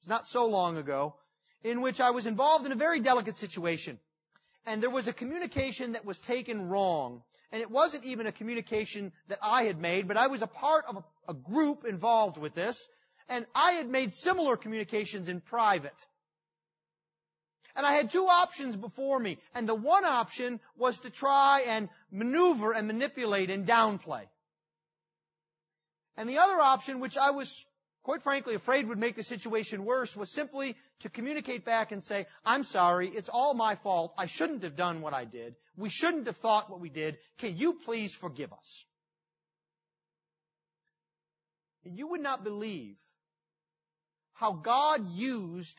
it's 0.00 0.08
not 0.08 0.26
so 0.26 0.46
long 0.46 0.78
ago, 0.78 1.14
in 1.64 1.80
which 1.80 2.00
I 2.00 2.10
was 2.10 2.26
involved 2.26 2.66
in 2.66 2.72
a 2.72 2.76
very 2.76 3.00
delicate 3.00 3.36
situation. 3.36 3.98
And 4.66 4.82
there 4.82 4.90
was 4.90 5.08
a 5.08 5.12
communication 5.12 5.92
that 5.92 6.04
was 6.04 6.20
taken 6.20 6.68
wrong. 6.68 7.22
And 7.50 7.60
it 7.60 7.70
wasn't 7.70 8.04
even 8.04 8.26
a 8.26 8.32
communication 8.32 9.12
that 9.28 9.38
I 9.42 9.64
had 9.64 9.78
made, 9.78 10.08
but 10.08 10.16
I 10.16 10.28
was 10.28 10.42
a 10.42 10.46
part 10.46 10.84
of 10.88 10.96
a, 10.96 11.32
a 11.32 11.34
group 11.34 11.84
involved 11.84 12.38
with 12.38 12.54
this. 12.54 12.86
And 13.28 13.46
I 13.54 13.72
had 13.72 13.88
made 13.88 14.12
similar 14.12 14.56
communications 14.56 15.28
in 15.28 15.40
private. 15.40 16.06
And 17.74 17.86
I 17.86 17.94
had 17.94 18.10
two 18.10 18.26
options 18.26 18.76
before 18.76 19.18
me. 19.18 19.38
And 19.54 19.68
the 19.68 19.74
one 19.74 20.04
option 20.04 20.60
was 20.76 21.00
to 21.00 21.10
try 21.10 21.64
and 21.66 21.88
maneuver 22.10 22.72
and 22.72 22.86
manipulate 22.86 23.50
and 23.50 23.66
downplay. 23.66 24.22
And 26.16 26.28
the 26.28 26.38
other 26.38 26.60
option, 26.60 27.00
which 27.00 27.16
I 27.16 27.30
was 27.30 27.64
quite 28.02 28.22
frankly 28.22 28.54
afraid 28.54 28.88
would 28.88 28.98
make 28.98 29.16
the 29.16 29.22
situation 29.22 29.84
worse, 29.84 30.16
was 30.16 30.30
simply 30.30 30.76
to 31.00 31.08
communicate 31.08 31.64
back 31.64 31.92
and 31.92 32.02
say, 32.02 32.26
I'm 32.44 32.64
sorry, 32.64 33.08
it's 33.08 33.28
all 33.28 33.54
my 33.54 33.76
fault. 33.76 34.12
I 34.18 34.26
shouldn't 34.26 34.64
have 34.64 34.76
done 34.76 35.00
what 35.00 35.14
I 35.14 35.24
did. 35.24 35.54
We 35.76 35.88
shouldn't 35.88 36.26
have 36.26 36.36
thought 36.36 36.70
what 36.70 36.80
we 36.80 36.90
did. 36.90 37.18
Can 37.38 37.56
you 37.56 37.74
please 37.84 38.14
forgive 38.14 38.52
us? 38.52 38.84
And 41.84 41.96
you 41.96 42.08
would 42.08 42.20
not 42.20 42.44
believe 42.44 42.96
how 44.34 44.52
God 44.52 45.10
used 45.12 45.76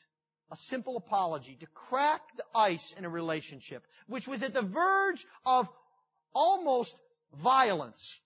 a 0.52 0.56
simple 0.56 0.98
apology 0.98 1.58
to 1.60 1.68
crack 1.68 2.22
the 2.38 2.44
ice 2.56 2.94
in 2.98 3.06
a 3.06 3.10
relationship, 3.10 3.86
which 4.08 4.28
was 4.28 4.44
at 4.44 4.54
the 4.54 4.62
verge 4.62 5.26
of 5.46 5.68
almost 6.34 6.96
violence 7.42 8.20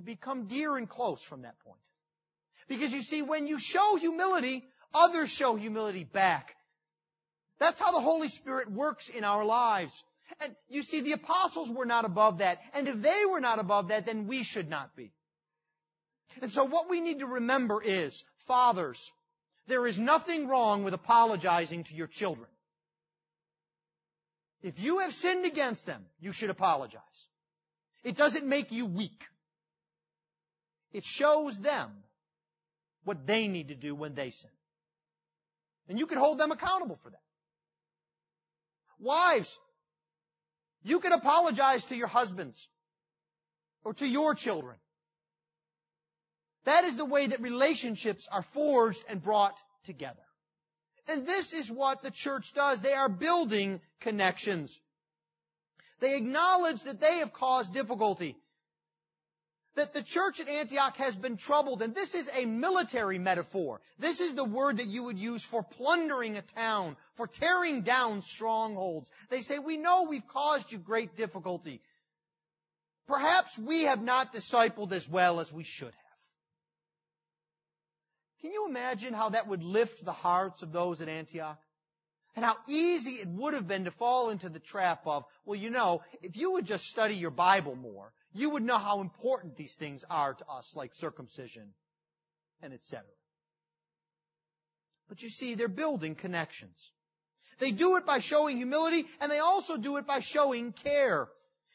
to 0.00 0.06
become 0.06 0.46
dear 0.46 0.76
and 0.76 0.88
close 0.88 1.22
from 1.22 1.42
that 1.42 1.58
point. 1.60 1.78
Because 2.68 2.92
you 2.92 3.02
see, 3.02 3.22
when 3.22 3.46
you 3.46 3.58
show 3.58 3.96
humility, 3.96 4.64
others 4.94 5.30
show 5.30 5.56
humility 5.56 6.04
back. 6.04 6.54
That's 7.58 7.78
how 7.78 7.92
the 7.92 8.00
Holy 8.00 8.28
Spirit 8.28 8.70
works 8.70 9.08
in 9.08 9.24
our 9.24 9.44
lives. 9.44 10.02
And 10.40 10.54
you 10.68 10.82
see, 10.82 11.00
the 11.00 11.12
apostles 11.12 11.70
were 11.70 11.84
not 11.84 12.04
above 12.04 12.38
that. 12.38 12.60
And 12.72 12.88
if 12.88 13.02
they 13.02 13.24
were 13.28 13.40
not 13.40 13.58
above 13.58 13.88
that, 13.88 14.06
then 14.06 14.26
we 14.26 14.42
should 14.42 14.70
not 14.70 14.96
be. 14.96 15.12
And 16.40 16.52
so 16.52 16.64
what 16.64 16.88
we 16.88 17.00
need 17.00 17.18
to 17.18 17.26
remember 17.26 17.82
is, 17.82 18.24
Fathers, 18.46 19.10
there 19.66 19.86
is 19.86 19.98
nothing 19.98 20.48
wrong 20.48 20.84
with 20.84 20.94
apologizing 20.94 21.84
to 21.84 21.94
your 21.94 22.06
children. 22.06 22.48
If 24.62 24.80
you 24.80 25.00
have 25.00 25.12
sinned 25.12 25.44
against 25.44 25.86
them, 25.86 26.06
you 26.20 26.32
should 26.32 26.50
apologize. 26.50 27.02
It 28.04 28.16
doesn't 28.16 28.46
make 28.46 28.72
you 28.72 28.86
weak. 28.86 29.24
It 30.92 31.04
shows 31.04 31.60
them 31.60 31.90
what 33.04 33.26
they 33.26 33.48
need 33.48 33.68
to 33.68 33.74
do 33.74 33.94
when 33.94 34.14
they 34.14 34.30
sin. 34.30 34.50
And 35.88 35.98
you 35.98 36.06
can 36.06 36.18
hold 36.18 36.38
them 36.38 36.52
accountable 36.52 36.98
for 37.02 37.10
that. 37.10 37.22
Wives, 38.98 39.58
you 40.82 41.00
can 41.00 41.12
apologize 41.12 41.84
to 41.84 41.96
your 41.96 42.06
husbands 42.06 42.68
or 43.84 43.94
to 43.94 44.06
your 44.06 44.34
children. 44.34 44.76
That 46.64 46.84
is 46.84 46.96
the 46.96 47.04
way 47.04 47.26
that 47.26 47.40
relationships 47.40 48.28
are 48.30 48.42
forged 48.42 49.02
and 49.08 49.22
brought 49.22 49.58
together. 49.84 50.20
And 51.08 51.26
this 51.26 51.52
is 51.52 51.70
what 51.70 52.02
the 52.02 52.10
church 52.10 52.52
does. 52.52 52.80
They 52.80 52.92
are 52.92 53.08
building 53.08 53.80
connections. 54.00 54.78
They 56.00 56.16
acknowledge 56.16 56.82
that 56.82 57.00
they 57.00 57.18
have 57.18 57.32
caused 57.32 57.74
difficulty. 57.74 58.36
That 59.76 59.92
the 59.92 60.02
church 60.02 60.40
at 60.40 60.48
Antioch 60.48 60.96
has 60.96 61.14
been 61.14 61.36
troubled, 61.36 61.80
and 61.80 61.94
this 61.94 62.14
is 62.14 62.28
a 62.34 62.44
military 62.44 63.18
metaphor. 63.18 63.80
This 63.98 64.20
is 64.20 64.34
the 64.34 64.44
word 64.44 64.78
that 64.78 64.88
you 64.88 65.04
would 65.04 65.18
use 65.18 65.44
for 65.44 65.62
plundering 65.62 66.36
a 66.36 66.42
town, 66.42 66.96
for 67.14 67.28
tearing 67.28 67.82
down 67.82 68.20
strongholds. 68.20 69.10
They 69.28 69.42
say, 69.42 69.58
we 69.58 69.76
know 69.76 70.04
we've 70.04 70.26
caused 70.26 70.72
you 70.72 70.78
great 70.78 71.16
difficulty. 71.16 71.80
Perhaps 73.06 73.58
we 73.58 73.84
have 73.84 74.02
not 74.02 74.32
discipled 74.32 74.92
as 74.92 75.08
well 75.08 75.40
as 75.40 75.52
we 75.52 75.64
should 75.64 75.86
have. 75.86 75.94
Can 78.40 78.52
you 78.52 78.66
imagine 78.68 79.14
how 79.14 79.30
that 79.30 79.46
would 79.48 79.62
lift 79.62 80.04
the 80.04 80.12
hearts 80.12 80.62
of 80.62 80.72
those 80.72 81.00
at 81.00 81.08
Antioch? 81.08 81.58
And 82.36 82.44
how 82.44 82.56
easy 82.68 83.12
it 83.12 83.28
would 83.28 83.54
have 83.54 83.66
been 83.66 83.84
to 83.84 83.90
fall 83.90 84.30
into 84.30 84.48
the 84.48 84.60
trap 84.60 85.02
of, 85.06 85.24
well, 85.44 85.58
you 85.58 85.70
know, 85.70 86.02
if 86.22 86.36
you 86.36 86.52
would 86.52 86.64
just 86.64 86.86
study 86.86 87.14
your 87.16 87.32
Bible 87.32 87.74
more, 87.74 88.12
you 88.32 88.50
would 88.50 88.62
know 88.62 88.78
how 88.78 89.00
important 89.00 89.56
these 89.56 89.74
things 89.74 90.04
are 90.08 90.34
to 90.34 90.46
us, 90.48 90.76
like 90.76 90.94
circumcision 90.94 91.72
and 92.62 92.72
etc. 92.72 93.04
But 95.08 95.22
you 95.22 95.28
see, 95.28 95.54
they're 95.56 95.68
building 95.68 96.14
connections. 96.14 96.92
They 97.58 97.72
do 97.72 97.96
it 97.96 98.06
by 98.06 98.20
showing 98.20 98.56
humility, 98.56 99.06
and 99.20 99.30
they 99.30 99.40
also 99.40 99.76
do 99.76 99.96
it 99.96 100.06
by 100.06 100.20
showing 100.20 100.72
care. 100.72 101.28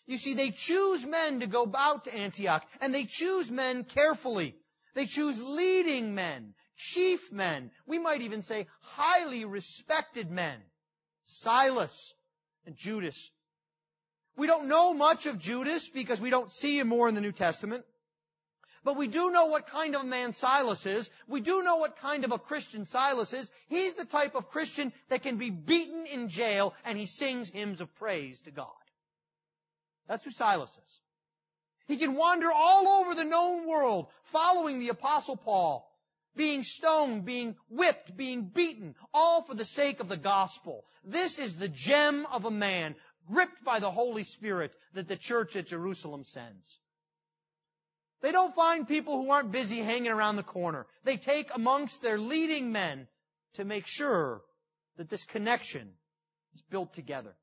You 0.08 0.18
see, 0.18 0.34
they 0.34 0.52
choose 0.52 1.06
men 1.06 1.42
to 1.42 1.48
go 1.48 1.70
out 1.76 2.06
to 2.06 2.16
Antioch, 2.16 2.64
and 2.80 2.94
they 2.94 3.04
choose 3.04 3.52
men 3.52 3.84
carefully. 3.84 4.56
They 4.94 5.06
choose 5.06 5.42
leading 5.42 6.16
men, 6.16 6.54
chief 6.75 7.32
men, 7.32 7.72
we 7.86 8.00
might 8.00 8.22
even 8.22 8.41
say 8.41 8.67
highly 8.82 9.46
respected 9.46 10.32
men. 10.32 10.58
Silas 11.25 12.13
and 12.65 12.75
Judas. 12.75 13.32
We 14.38 14.48
don't 14.48 14.67
know 14.67 14.94
much 14.94 15.25
of 15.25 15.39
Judas 15.39 15.88
because 15.88 16.22
we 16.22 16.29
don't 16.29 16.51
see 16.51 16.77
him 16.77 16.88
more 16.88 17.08
in 17.08 17.15
the 17.15 17.22
New 17.22 17.32
Testament. 17.32 17.86
But 18.84 18.98
we 18.98 19.08
do 19.08 19.32
know 19.32 19.48
what 19.48 19.65
kind 19.65 19.96
of 19.96 20.01
a 20.01 20.05
man 20.05 20.32
Silas 20.32 20.86
is. 20.86 21.10
We 21.27 21.41
do 21.41 21.63
know 21.63 21.77
what 21.77 21.98
kind 21.98 22.24
of 22.24 22.32
a 22.32 22.38
Christian 22.38 22.86
Silas 22.86 23.34
is. 23.34 23.51
He's 23.67 23.96
the 23.96 24.05
type 24.05 24.36
of 24.36 24.50
Christian 24.50 24.94
that 25.10 25.24
can 25.24 25.38
be 25.38 25.50
beaten 25.50 26.05
in 26.05 26.29
jail 26.29 26.75
and 26.86 26.96
he 26.96 27.08
sings 27.08 27.50
hymns 27.50 27.82
of 27.82 27.94
praise 27.96 28.39
to 28.44 28.51
God. 28.51 28.67
That's 30.08 30.24
who 30.24 30.29
Silas 30.29 30.70
is. 30.70 31.00
He 31.88 31.98
can 31.98 32.13
wander 32.15 32.51
all 32.53 32.88
over 32.88 33.15
the 33.15 33.24
known 33.24 33.67
world 33.67 34.08
following 34.25 34.77
the 34.77 34.89
apostle 34.89 35.38
Paul, 35.38 35.91
being 36.36 36.63
stoned, 36.63 37.25
being 37.25 37.56
whipped, 37.70 38.15
being 38.15 38.46
beaten, 38.46 38.96
all 39.13 39.42
for 39.42 39.54
the 39.54 39.65
sake 39.65 40.00
of 40.00 40.10
the 40.10 40.18
gospel. 40.18 40.86
This 41.03 41.40
is 41.40 41.55
the 41.55 41.70
gem 41.70 42.25
of 42.31 42.46
a 42.46 42.51
man 42.51 42.96
gripped 43.27 43.64
by 43.64 43.79
the 43.79 43.92
Holy 43.92 44.24
Spirit 44.24 44.75
that 44.94 45.07
the 45.07 45.16
church 45.16 45.55
at 45.55 45.68
Jerusalem 45.68 46.24
sends. 46.24 46.79
They 48.22 48.31
don't 48.31 48.55
find 48.55 48.88
people 48.88 49.22
who 49.22 49.29
aren't 49.29 49.51
busy 49.51 49.79
hanging 49.79 50.12
around 50.12 50.36
the 50.36 50.44
corner. 50.44 50.88
They 51.03 51.18
take 51.18 51.50
amongst 51.53 52.01
their 52.01 52.18
leading 52.18 52.72
men 52.72 53.07
to 53.53 53.66
make 53.66 53.88
sure 53.88 54.42
that 54.98 55.10
this 55.10 55.24
connection 55.24 55.94
is 56.53 56.62
built 56.62 56.94
together. 56.94 57.36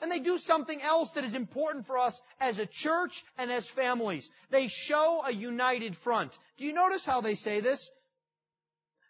And 0.00 0.10
they 0.12 0.20
do 0.20 0.38
something 0.38 0.80
else 0.80 1.12
that 1.12 1.24
is 1.24 1.34
important 1.34 1.86
for 1.86 1.98
us 1.98 2.20
as 2.40 2.58
a 2.58 2.66
church 2.66 3.24
and 3.36 3.50
as 3.50 3.68
families. 3.68 4.30
They 4.50 4.68
show 4.68 5.22
a 5.24 5.32
united 5.32 5.96
front. 5.96 6.38
Do 6.56 6.66
you 6.66 6.72
notice 6.72 7.04
how 7.04 7.20
they 7.20 7.34
say 7.34 7.60
this? 7.60 7.90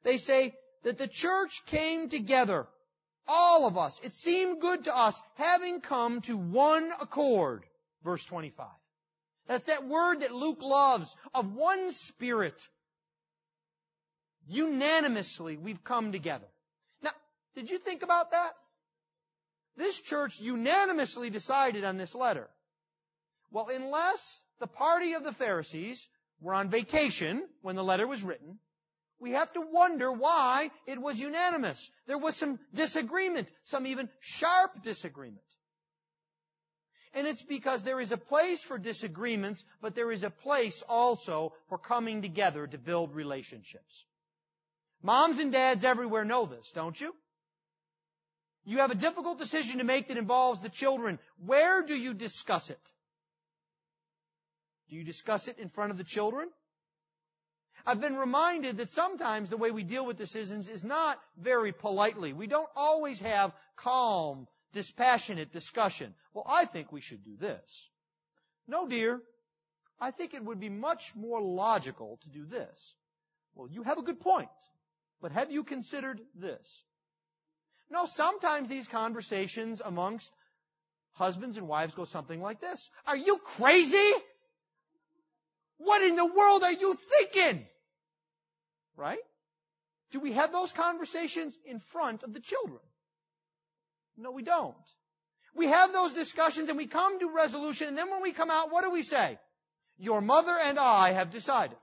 They 0.03 0.17
say 0.17 0.55
that 0.85 0.99
the 0.99 1.09
church 1.09 1.67
came 1.67 2.09
together, 2.09 2.67
all 3.27 3.67
of 3.67 3.77
us. 3.77 4.01
It 4.03 4.15
seemed 4.15 4.61
good 4.61 4.85
to 4.85 4.97
us, 4.97 5.21
having 5.35 5.81
come 5.81 6.23
to 6.23 6.37
one 6.37 6.91
accord. 7.01 7.65
Verse 8.03 8.25
25. 8.25 8.67
That's 9.47 9.67
that 9.67 9.87
word 9.87 10.21
that 10.21 10.33
Luke 10.33 10.63
loves, 10.63 11.15
of 11.35 11.55
one 11.55 11.91
spirit. 11.91 12.69
Unanimously, 14.47 15.57
we've 15.57 15.83
come 15.85 16.13
together. 16.13 16.47
Now, 17.03 17.11
did 17.55 17.71
you 17.71 17.79
think 17.79 18.03
about 18.03 18.31
that? 18.31 18.55
This 19.79 20.01
church 20.01 20.41
unanimously 20.41 21.31
decided 21.31 21.85
on 21.85 21.99
this 21.99 22.15
letter. 22.15 22.49
Well, 23.53 23.69
unless 23.69 24.43
the 24.59 24.67
party 24.67 25.13
of 25.13 25.23
the 25.23 25.33
Pharisees 25.33 26.07
were 26.41 26.53
on 26.53 26.69
vacation 26.69 27.49
when 27.63 27.77
the 27.77 27.85
letter 27.85 28.07
was 28.07 28.25
written, 28.25 28.59
we 29.21 29.31
have 29.33 29.53
to 29.53 29.61
wonder 29.61 30.11
why 30.13 30.73
it 30.87 31.01
was 31.01 31.21
unanimous. 31.21 31.91
There 32.09 32.19
was 32.19 32.37
some 32.37 32.59
disagreement, 32.75 33.51
some 33.65 33.87
even 33.87 34.09
sharp 34.19 34.83
disagreement. 34.83 35.47
And 37.15 37.29
it's 37.29 37.43
because 37.43 37.85
there 37.85 38.01
is 38.01 38.11
a 38.11 38.17
place 38.17 38.65
for 38.65 38.79
disagreements, 38.79 39.65
but 39.81 39.95
there 39.95 40.11
is 40.11 40.25
a 40.25 40.31
place 40.31 40.83
also 40.89 41.53
for 41.69 41.79
coming 41.79 42.21
together 42.21 42.67
to 42.67 42.79
build 42.79 43.15
relationships. 43.15 44.05
Moms 45.03 45.39
and 45.39 45.53
dads 45.53 45.85
everywhere 45.85 46.25
know 46.25 46.47
this, 46.47 46.73
don't 46.73 47.01
you? 47.01 47.15
You 48.69 48.81
have 48.81 48.91
a 48.91 48.95
difficult 48.95 49.39
decision 49.39 49.79
to 49.79 49.85
make 49.85 50.09
that 50.09 50.19
involves 50.19 50.61
the 50.61 50.69
children. 50.69 51.19
Where 51.47 51.81
do 51.81 51.97
you 51.97 52.13
discuss 52.13 52.69
it? 52.69 52.93
Do 54.91 54.97
you 54.97 55.05
discuss 55.05 55.49
it 55.49 55.59
in 55.59 55.71
front 55.71 55.91
of 55.91 55.97
the 55.97 56.05
children? 56.05 56.51
I've 57.87 58.03
been 58.03 58.17
reminded 58.17 58.77
that 58.77 58.91
sometimes 58.91 59.49
the 59.49 59.57
way 59.57 59.71
we 59.71 59.85
deal 59.85 60.05
with 60.05 60.19
decisions 60.19 60.69
is 60.69 60.85
not 60.85 61.19
very 61.39 61.73
politely. 61.73 62.35
We 62.35 62.47
don't 62.47 62.69
always 62.77 63.21
have 63.21 63.55
calm, 63.77 64.47
dispassionate 64.75 65.51
discussion. 65.51 66.15
Well, 66.35 66.45
I 66.47 66.67
think 66.67 66.93
we 66.93 67.01
should 67.01 67.25
do 67.25 67.39
this. 67.39 67.89
No, 68.67 68.87
dear. 68.87 69.23
I 69.99 70.11
think 70.11 70.35
it 70.35 70.45
would 70.45 70.61
be 70.61 70.69
much 70.69 71.15
more 71.17 71.41
logical 71.41 72.19
to 72.23 72.29
do 72.29 72.45
this. 72.45 72.95
Well, 73.55 73.71
you 73.71 73.85
have 73.85 73.97
a 73.97 74.03
good 74.03 74.21
point. 74.21 74.51
But 75.23 75.33
have 75.33 75.51
you 75.51 75.65
considered 75.65 76.21
this? 76.35 76.85
No, 77.91 78.07
sometimes 78.07 78.69
these 78.69 78.89
conversations 78.89 79.81
amongst 79.85 80.31
husbands 81.13 81.57
and 81.57 81.67
wives 81.67 81.95
go 81.95 82.05
something 82.05 82.41
like 82.41 82.61
this. 82.61 82.91
Are 83.07 83.17
you 83.17 83.39
crazy? 83.39 84.13
What 85.79 86.03
in 86.03 86.17
the 86.17 86.27
world 86.27 86.63
are 86.63 86.73
you 86.73 86.95
thinking? 86.95 87.67
Right? 88.97 89.19
Do 90.11 90.21
we 90.21 90.33
have 90.33 90.53
those 90.53 90.73
conversations 90.73 91.57
in 91.65 91.81
front 91.81 92.23
of 92.23 92.35
the 92.35 92.41
children? 92.41 92.81
No, 94.17 94.33
we 94.33 94.43
don't. 94.43 94.75
We 95.55 95.67
have 95.67 95.93
those 95.93 96.13
discussions 96.13 96.69
and 96.69 96.79
we 96.79 96.87
come 96.87 97.21
to 97.21 97.31
resolution 97.31 97.89
and 97.89 97.97
then 97.97 98.11
when 98.11 98.23
we 98.23 98.33
come 98.33 98.51
out, 98.51 98.71
what 98.71 98.85
do 98.85 98.91
we 98.91 99.03
say? 99.03 99.39
Your 99.99 100.21
mother 100.21 100.57
and 100.65 100.79
I 100.79 101.13
have 101.13 101.31
decided. 101.31 101.77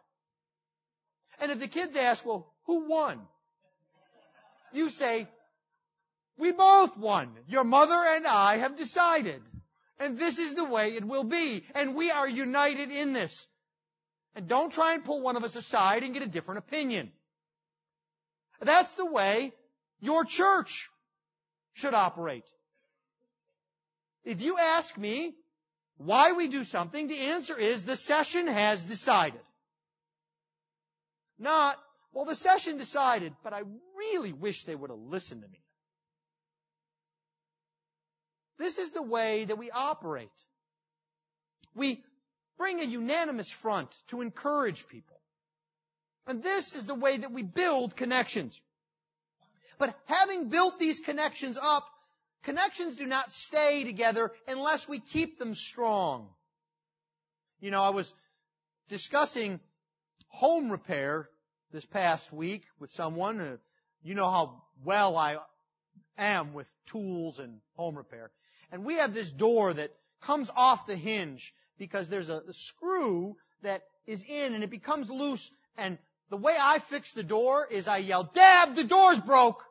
And 1.40 1.52
if 1.52 1.60
the 1.60 1.68
kids 1.68 1.96
ask, 1.96 2.26
well, 2.26 2.54
who 2.66 2.88
won? 2.88 3.20
You 4.72 4.90
say, 4.90 5.28
we 6.38 6.52
both 6.52 6.98
won. 6.98 7.30
Your 7.48 7.64
mother 7.64 7.96
and 7.96 8.28
I 8.28 8.58
have 8.58 8.78
decided. 8.78 9.42
And 10.00 10.18
this 10.18 10.40
is 10.40 10.54
the 10.54 10.66
way 10.66 10.96
it 10.96 11.06
will 11.06 11.24
be. 11.24 11.64
And 11.74 11.96
we 11.96 12.12
are 12.12 12.28
united 12.28 12.92
in 12.92 13.14
this. 13.14 13.48
And 14.36 14.48
don't 14.48 14.74
try 14.74 14.94
and 14.94 15.06
pull 15.06 15.22
one 15.22 15.38
of 15.38 15.44
us 15.44 15.56
aside 15.56 16.04
and 16.04 16.14
get 16.14 16.24
a 16.24 16.28
different 16.28 16.60
opinion. 16.60 17.12
That's 18.60 18.94
the 18.96 19.06
way 19.06 19.54
your 20.02 20.26
church 20.26 20.90
should 21.74 21.94
operate. 21.94 22.50
If 24.24 24.42
you 24.42 24.58
ask 24.58 24.98
me 24.98 25.36
why 25.98 26.34
we 26.34 26.48
do 26.48 26.64
something, 26.64 27.08
the 27.08 27.20
answer 27.20 27.58
is 27.58 27.86
the 27.86 27.96
session 27.96 28.48
has 28.48 28.84
decided. 28.84 29.40
Not, 31.38 31.78
well, 32.12 32.26
the 32.26 32.36
session 32.36 32.78
decided, 32.78 33.34
but 33.44 33.54
I 33.54 33.62
really 33.98 34.34
wish 34.34 34.64
they 34.64 34.76
would 34.76 34.90
have 34.90 35.00
listened 35.00 35.44
to 35.44 35.48
me. 35.48 35.65
This 38.58 38.78
is 38.78 38.92
the 38.92 39.02
way 39.02 39.46
that 39.46 39.58
we 39.58 39.72
operate. 39.72 40.30
We 41.74 42.04
bring 42.58 42.80
a 42.80 42.86
unanimous 42.86 43.52
front 43.52 43.96
to 44.08 44.22
encourage 44.22 44.88
people. 44.88 45.20
And 46.28 46.42
this 46.42 46.74
is 46.74 46.86
the 46.86 46.96
way 46.96 47.18
that 47.18 47.32
we 47.32 47.44
build 47.44 47.96
connections. 47.96 48.60
But 49.78 49.96
having 50.06 50.50
built 50.50 50.80
these 50.80 51.00
connections 51.00 51.58
up, 51.62 51.86
connections 52.44 52.96
do 52.96 53.06
not 53.06 53.32
stay 53.32 53.84
together 53.84 54.32
unless 54.48 54.88
we 54.88 55.00
keep 55.00 55.38
them 55.38 55.54
strong. 55.54 56.30
You 57.60 57.72
know, 57.72 57.84
I 57.84 57.90
was 57.90 58.14
discussing 58.88 59.60
home 60.30 60.72
repair 60.72 61.30
this 61.72 61.86
past 61.86 62.32
week 62.32 62.64
with 62.80 62.92
someone. 62.92 63.42
Uh, 63.42 63.58
you 64.02 64.16
know 64.16 64.30
how 64.30 64.64
well 64.84 65.18
I 65.18 65.38
am 66.18 66.54
with 66.54 66.70
tools 66.86 67.40
and 67.40 67.60
home 67.76 67.98
repair. 67.98 68.32
And 68.76 68.84
we 68.84 68.96
have 68.96 69.14
this 69.14 69.32
door 69.32 69.74
that 69.74 69.92
comes 70.22 70.52
off 70.54 70.86
the 70.86 70.98
hinge 70.98 71.54
because 71.78 72.10
there's 72.10 72.28
a, 72.28 72.44
screw 72.52 73.38
that 73.62 73.84
is 74.06 74.22
in 74.28 74.54
and 74.54 74.66
it 74.66 74.70
becomes 74.70 75.10
loose 75.10 75.50
and 75.78 75.98
the 76.30 76.36
way 76.36 76.58
I 76.60 76.80
fix 76.80 77.14
the 77.14 77.24
door 77.24 77.66
is 77.72 77.88
I 77.88 78.00
yell, 78.00 78.26
Deb, 78.26 78.76
the 78.76 78.84
door's 78.84 79.22
broke! 79.22 79.64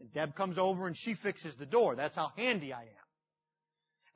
And 0.00 0.12
Deb 0.12 0.34
comes 0.34 0.58
over 0.58 0.88
and 0.88 0.96
she 0.96 1.14
fixes 1.14 1.54
the 1.54 1.64
door. 1.64 1.94
That's 1.94 2.16
how 2.16 2.32
handy 2.36 2.72
I 2.72 2.80
am. 2.80 3.04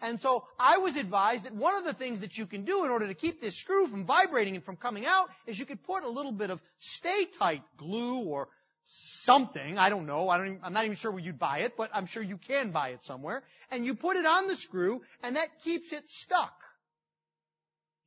And 0.00 0.20
so 0.20 0.48
I 0.58 0.78
was 0.78 0.96
advised 0.96 1.44
that 1.44 1.54
one 1.54 1.76
of 1.76 1.84
the 1.84 1.92
things 1.92 2.22
that 2.22 2.36
you 2.36 2.46
can 2.46 2.64
do 2.64 2.84
in 2.84 2.90
order 2.90 3.06
to 3.06 3.14
keep 3.14 3.40
this 3.40 3.54
screw 3.54 3.86
from 3.86 4.04
vibrating 4.04 4.56
and 4.56 4.64
from 4.64 4.74
coming 4.74 5.06
out 5.06 5.30
is 5.46 5.60
you 5.60 5.66
could 5.66 5.84
put 5.84 6.02
a 6.02 6.08
little 6.08 6.32
bit 6.32 6.50
of 6.50 6.60
stay 6.80 7.26
tight 7.38 7.62
glue 7.76 8.24
or 8.24 8.48
something. 8.90 9.76
I 9.78 9.90
don't 9.90 10.06
know. 10.06 10.30
I 10.30 10.38
don't 10.38 10.46
even, 10.46 10.60
I'm 10.62 10.72
not 10.72 10.86
even 10.86 10.96
sure 10.96 11.10
where 11.10 11.20
you'd 11.20 11.38
buy 11.38 11.58
it, 11.58 11.76
but 11.76 11.90
I'm 11.92 12.06
sure 12.06 12.22
you 12.22 12.38
can 12.38 12.70
buy 12.70 12.90
it 12.90 13.02
somewhere. 13.02 13.42
And 13.70 13.84
you 13.84 13.94
put 13.94 14.16
it 14.16 14.24
on 14.24 14.46
the 14.46 14.54
screw 14.54 15.02
and 15.22 15.36
that 15.36 15.62
keeps 15.62 15.92
it 15.92 16.08
stuck. 16.08 16.54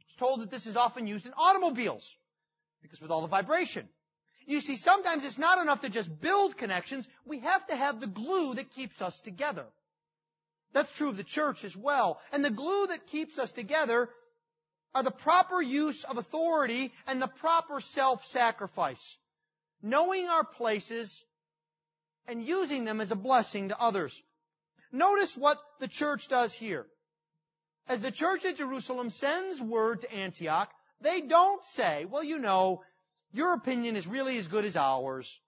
It's 0.05 0.15
told 0.15 0.41
that 0.41 0.49
this 0.49 0.65
is 0.65 0.75
often 0.75 1.05
used 1.05 1.27
in 1.27 1.33
automobiles 1.37 2.15
because 2.81 2.99
with 2.99 3.11
all 3.11 3.21
the 3.21 3.27
vibration. 3.27 3.87
You 4.47 4.59
see, 4.59 4.75
sometimes 4.75 5.23
it's 5.23 5.37
not 5.37 5.61
enough 5.61 5.81
to 5.81 5.89
just 5.89 6.19
build 6.19 6.57
connections. 6.57 7.07
We 7.25 7.39
have 7.39 7.67
to 7.67 7.75
have 7.75 7.99
the 7.99 8.07
glue 8.07 8.55
that 8.55 8.71
keeps 8.71 9.03
us 9.03 9.21
together. 9.21 9.65
That's 10.73 10.91
true 10.93 11.09
of 11.09 11.17
the 11.17 11.23
church 11.23 11.63
as 11.63 11.77
well. 11.77 12.19
And 12.31 12.43
the 12.43 12.49
glue 12.49 12.87
that 12.87 13.05
keeps 13.05 13.37
us 13.37 13.51
together 13.51 14.09
are 14.95 15.03
the 15.03 15.11
proper 15.11 15.61
use 15.61 16.03
of 16.05 16.17
authority 16.17 16.91
and 17.05 17.21
the 17.21 17.27
proper 17.27 17.79
self-sacrifice. 17.79 19.17
Knowing 19.81 20.27
our 20.27 20.43
places 20.43 21.23
and 22.27 22.45
using 22.45 22.83
them 22.83 23.01
as 23.01 23.11
a 23.11 23.15
blessing 23.15 23.69
to 23.69 23.79
others. 23.79 24.21
Notice 24.91 25.35
what 25.35 25.57
the 25.79 25.87
church 25.87 26.27
does 26.27 26.53
here. 26.53 26.85
As 27.87 28.01
the 28.01 28.11
church 28.11 28.45
at 28.45 28.57
Jerusalem 28.57 29.09
sends 29.09 29.61
word 29.61 30.01
to 30.01 30.13
Antioch, 30.13 30.69
they 31.01 31.21
don't 31.21 31.63
say, 31.65 32.05
well, 32.05 32.23
you 32.23 32.37
know, 32.37 32.83
your 33.33 33.53
opinion 33.53 33.95
is 33.95 34.07
really 34.07 34.37
as 34.37 34.47
good 34.47 34.65
as 34.65 34.75
ours, 34.75 35.39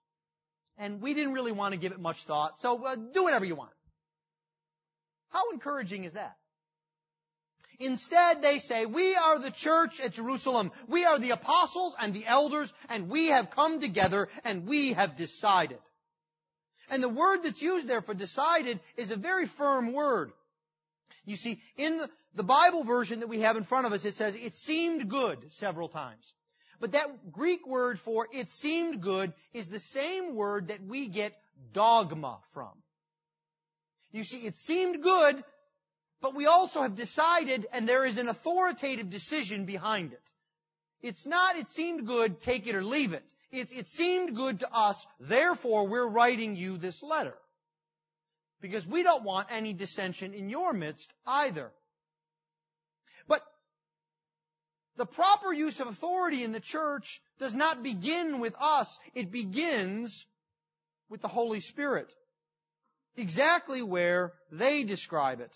and 0.78 1.00
we 1.00 1.14
didn't 1.14 1.34
really 1.34 1.52
want 1.52 1.74
to 1.74 1.80
give 1.80 1.92
it 1.92 2.00
much 2.00 2.24
thought, 2.24 2.58
so 2.58 2.84
uh, 2.84 2.96
do 2.96 3.24
whatever 3.24 3.44
you 3.44 3.54
want. 3.54 3.70
How 5.28 5.50
encouraging 5.52 6.04
is 6.04 6.12
that? 6.14 6.36
Instead, 7.80 8.42
they 8.42 8.58
say, 8.58 8.86
we 8.86 9.14
are 9.16 9.38
the 9.38 9.50
church 9.50 10.00
at 10.00 10.12
Jerusalem. 10.12 10.70
We 10.86 11.04
are 11.04 11.18
the 11.18 11.30
apostles 11.30 11.94
and 12.00 12.14
the 12.14 12.26
elders, 12.26 12.72
and 12.88 13.08
we 13.08 13.28
have 13.28 13.50
come 13.50 13.80
together, 13.80 14.28
and 14.44 14.66
we 14.66 14.92
have 14.92 15.16
decided. 15.16 15.78
And 16.90 17.02
the 17.02 17.08
word 17.08 17.42
that's 17.42 17.62
used 17.62 17.88
there 17.88 18.02
for 18.02 18.14
decided 18.14 18.80
is 18.96 19.10
a 19.10 19.16
very 19.16 19.46
firm 19.46 19.92
word. 19.92 20.32
You 21.24 21.36
see, 21.36 21.60
in 21.76 22.00
the, 22.34 22.42
Bible 22.42 22.84
version 22.84 23.20
that 23.20 23.28
we 23.28 23.40
have 23.40 23.56
in 23.56 23.62
front 23.62 23.86
of 23.86 23.92
us, 23.92 24.04
it 24.04 24.14
says, 24.14 24.36
it 24.36 24.54
seemed 24.54 25.08
good 25.08 25.50
several 25.52 25.88
times. 25.88 26.34
But 26.80 26.92
that 26.92 27.32
Greek 27.32 27.66
word 27.66 27.98
for 27.98 28.28
it 28.32 28.50
seemed 28.50 29.00
good 29.00 29.32
is 29.54 29.68
the 29.68 29.78
same 29.78 30.34
word 30.34 30.68
that 30.68 30.82
we 30.82 31.08
get 31.08 31.34
dogma 31.72 32.38
from. 32.52 32.72
You 34.12 34.22
see, 34.22 34.46
it 34.46 34.56
seemed 34.56 35.02
good, 35.02 35.42
but 36.24 36.34
we 36.34 36.46
also 36.46 36.80
have 36.80 36.94
decided 36.94 37.66
and 37.70 37.86
there 37.86 38.06
is 38.06 38.16
an 38.16 38.28
authoritative 38.28 39.10
decision 39.10 39.66
behind 39.66 40.14
it. 40.14 40.32
It's 41.02 41.26
not, 41.26 41.56
it 41.56 41.68
seemed 41.68 42.06
good, 42.06 42.40
take 42.40 42.66
it 42.66 42.74
or 42.74 42.82
leave 42.82 43.12
it. 43.12 43.22
It, 43.52 43.86
seemed 43.86 44.34
good 44.34 44.60
to 44.60 44.74
us, 44.74 45.06
therefore 45.20 45.86
we're 45.86 46.08
writing 46.08 46.56
you 46.56 46.78
this 46.78 47.02
letter. 47.02 47.36
Because 48.62 48.86
we 48.86 49.02
don't 49.02 49.22
want 49.22 49.48
any 49.50 49.74
dissension 49.74 50.32
in 50.32 50.48
your 50.48 50.72
midst 50.72 51.12
either. 51.26 51.70
But 53.28 53.42
the 54.96 55.04
proper 55.04 55.52
use 55.52 55.78
of 55.80 55.88
authority 55.88 56.42
in 56.42 56.52
the 56.52 56.60
church 56.60 57.20
does 57.38 57.54
not 57.54 57.82
begin 57.82 58.40
with 58.40 58.54
us. 58.58 58.98
It 59.14 59.30
begins 59.30 60.24
with 61.10 61.20
the 61.20 61.28
Holy 61.28 61.60
Spirit 61.60 62.10
exactly 63.14 63.82
where 63.82 64.32
they 64.50 64.84
describe 64.84 65.40
it. 65.40 65.54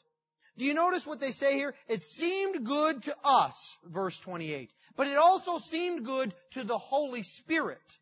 Do 0.59 0.65
you 0.65 0.75
notice 0.75 1.07
what 1.07 1.21
they 1.21 1.31
say 1.31 1.55
here? 1.55 1.75
It 1.87 2.03
seemed 2.03 2.67
good 2.67 3.05
to 3.05 3.17
us, 3.23 3.77
verse 3.85 4.19
28, 4.19 4.75
but 4.97 5.07
it 5.07 5.17
also 5.17 5.59
seemed 5.59 6.05
good 6.05 6.35
to 6.53 6.65
the 6.65 6.77
Holy 6.77 7.23
Spirit 7.23 7.99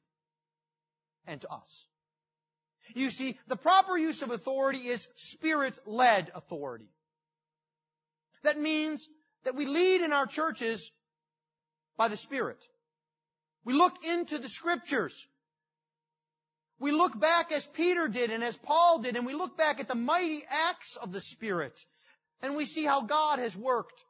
and 1.27 1.40
to 1.42 1.53
us. 1.53 1.85
You 2.95 3.11
see, 3.11 3.38
the 3.47 3.57
proper 3.57 3.99
use 3.99 4.23
of 4.23 4.31
authority 4.31 4.88
is 4.88 5.07
spirit-led 5.16 6.33
authority. 6.35 6.88
That 8.42 8.59
means 8.59 9.07
that 9.45 9.55
we 9.55 9.66
lead 9.66 10.01
in 10.01 10.12
our 10.12 10.27
churches 10.27 10.90
by 11.99 12.09
the 12.09 12.16
Spirit. 12.16 12.64
We 13.64 13.75
look 13.75 14.03
into 14.05 14.38
the 14.38 14.49
scriptures. 14.49 15.27
We 16.79 16.92
look 16.92 17.19
back 17.19 17.53
as 17.53 17.66
Peter 17.66 18.09
did 18.09 18.31
and 18.31 18.42
as 18.42 18.57
Paul 18.57 19.01
did, 19.01 19.16
and 19.16 19.27
we 19.27 19.35
look 19.35 19.59
back 19.59 19.79
at 19.81 19.88
the 19.88 19.95
mighty 19.95 20.42
acts 20.49 20.97
of 20.97 21.12
the 21.12 21.21
Spirit, 21.21 21.79
and 22.42 22.57
we 22.57 22.64
see 22.64 22.85
how 22.85 23.03
God 23.03 23.38
has 23.38 23.57
worked. 23.57 24.05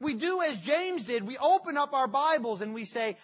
We 0.00 0.14
do 0.14 0.42
as 0.42 0.58
James 0.58 1.04
did. 1.04 1.26
We 1.26 1.38
open 1.38 1.76
up 1.76 1.92
our 1.92 2.08
Bibles 2.08 2.60
and 2.60 2.74
we 2.74 2.84
say, 2.84 3.16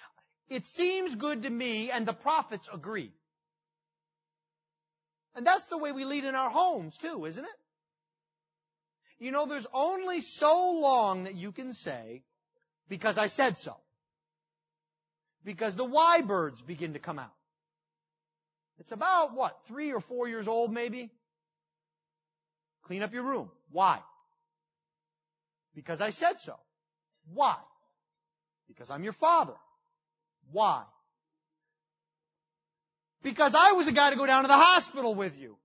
it 0.49 0.67
seems 0.67 1.15
good 1.15 1.43
to 1.43 1.51
me, 1.51 1.91
and 1.91 2.07
the 2.07 2.15
prophets 2.15 2.69
agree. 2.73 3.13
And 5.35 5.47
that's 5.47 5.69
the 5.69 5.79
way 5.79 5.93
we 5.93 6.05
lead 6.05 6.25
in 6.25 6.35
our 6.35 6.51
homes 6.51 6.97
too, 6.97 7.27
isn't 7.27 7.45
it? 7.45 7.51
You 9.19 9.33
know, 9.33 9.47
there's 9.47 9.67
only 9.75 10.21
so 10.21 10.73
long 10.73 11.25
that 11.25 11.35
you 11.35 11.53
can 11.53 11.73
say, 11.73 12.23
because 12.89 13.19
I 13.19 13.27
said 13.27 13.59
so. 13.59 13.77
Because 15.45 15.75
the 15.75 15.85
Y 15.85 16.23
birds 16.23 16.63
begin 16.63 16.93
to 16.93 16.99
come 16.99 17.19
out. 17.19 17.35
It's 18.79 18.93
about 18.93 19.35
what, 19.35 19.59
three 19.67 19.93
or 19.93 20.01
four 20.01 20.29
years 20.29 20.47
old 20.47 20.73
maybe? 20.73 21.11
Clean 22.85 23.03
up 23.03 23.13
your 23.13 23.25
room. 23.25 23.51
Why? 23.71 24.01
Because 25.79 26.01
I 26.01 26.11
said 26.11 26.41
so. 26.41 26.57
Why? 27.33 27.55
Because 28.67 28.91
I'm 28.91 29.05
your 29.05 29.13
father. 29.13 29.53
Why? 30.51 30.83
Because 33.23 33.55
I 33.55 33.73
was 33.73 33.87
the 33.87 33.93
guy 33.93 34.11
to 34.11 34.17
go 34.17 34.27
down 34.27 34.43
to 34.43 34.49
the 34.49 34.55
hospital 34.55 35.15
with 35.15 35.39
you. 35.39 35.57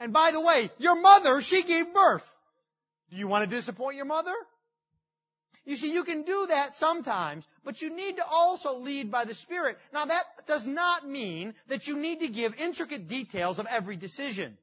And 0.00 0.12
by 0.12 0.32
the 0.32 0.40
way, 0.40 0.72
your 0.78 1.00
mother, 1.00 1.40
she 1.40 1.62
gave 1.62 1.94
birth. 1.94 2.28
Do 3.10 3.16
you 3.16 3.28
want 3.28 3.48
to 3.48 3.56
disappoint 3.56 3.94
your 3.94 4.06
mother? 4.06 4.34
You 5.64 5.76
see, 5.76 5.92
you 5.92 6.02
can 6.02 6.24
do 6.24 6.48
that 6.48 6.74
sometimes, 6.74 7.46
but 7.62 7.80
you 7.80 7.94
need 7.94 8.16
to 8.16 8.26
also 8.26 8.76
lead 8.78 9.12
by 9.12 9.24
the 9.24 9.34
Spirit. 9.34 9.78
Now 9.92 10.06
that 10.06 10.24
does 10.48 10.66
not 10.66 11.08
mean 11.08 11.54
that 11.68 11.86
you 11.86 11.96
need 11.96 12.20
to 12.20 12.28
give 12.28 12.58
intricate 12.58 13.06
details 13.06 13.60
of 13.60 13.68
every 13.70 13.94
decision. 13.94 14.58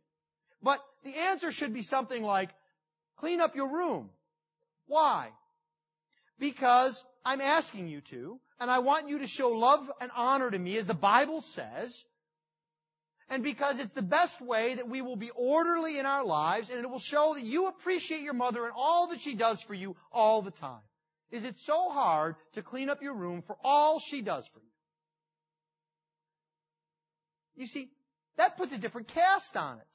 But 0.61 0.83
the 1.05 1.15
answer 1.15 1.53
should 1.53 1.73
be 1.73 1.81
something 1.81 2.23
like, 2.23 2.49
clean 3.15 3.39
up 3.39 3.55
your 3.55 3.69
room. 3.69 4.09
Why? 4.87 5.29
Because 6.39 7.03
I'm 7.23 7.41
asking 7.41 7.87
you 7.87 8.01
to, 8.01 8.39
and 8.59 8.71
I 8.71 8.79
want 8.79 9.09
you 9.09 9.19
to 9.19 9.27
show 9.27 9.49
love 9.49 9.91
and 10.01 10.11
honor 10.15 10.49
to 10.49 10.57
me 10.57 10.77
as 10.77 10.87
the 10.87 10.93
Bible 10.93 11.41
says, 11.41 12.03
and 13.29 13.43
because 13.43 13.79
it's 13.79 13.91
the 13.91 14.01
best 14.01 14.41
way 14.41 14.75
that 14.75 14.87
we 14.87 15.01
will 15.01 15.17
be 15.17 15.31
orderly 15.31 15.99
in 15.99 16.05
our 16.05 16.23
lives 16.23 16.69
and 16.69 16.79
it 16.79 16.89
will 16.89 16.99
show 16.99 17.33
that 17.33 17.43
you 17.43 17.67
appreciate 17.67 18.21
your 18.21 18.33
mother 18.33 18.63
and 18.63 18.73
all 18.75 19.07
that 19.07 19.19
she 19.19 19.35
does 19.35 19.61
for 19.61 19.73
you 19.73 19.97
all 20.11 20.41
the 20.41 20.51
time. 20.51 20.79
Is 21.29 21.43
it 21.43 21.59
so 21.59 21.89
hard 21.89 22.35
to 22.53 22.61
clean 22.61 22.89
up 22.89 23.01
your 23.01 23.13
room 23.13 23.41
for 23.41 23.57
all 23.63 23.99
she 23.99 24.21
does 24.21 24.47
for 24.47 24.59
you? 24.59 24.65
You 27.57 27.67
see, 27.67 27.89
that 28.37 28.55
puts 28.55 28.73
a 28.73 28.77
different 28.77 29.09
cast 29.09 29.57
on 29.57 29.79
it. 29.79 29.87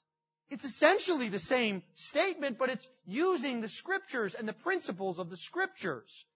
It's 0.50 0.64
essentially 0.64 1.28
the 1.28 1.38
same 1.38 1.82
statement, 1.94 2.58
but 2.58 2.68
it's 2.68 2.86
using 3.06 3.60
the 3.60 3.68
scriptures 3.68 4.34
and 4.34 4.46
the 4.46 4.52
principles 4.52 5.18
of 5.18 5.30
the 5.30 5.36
scriptures. 5.36 6.26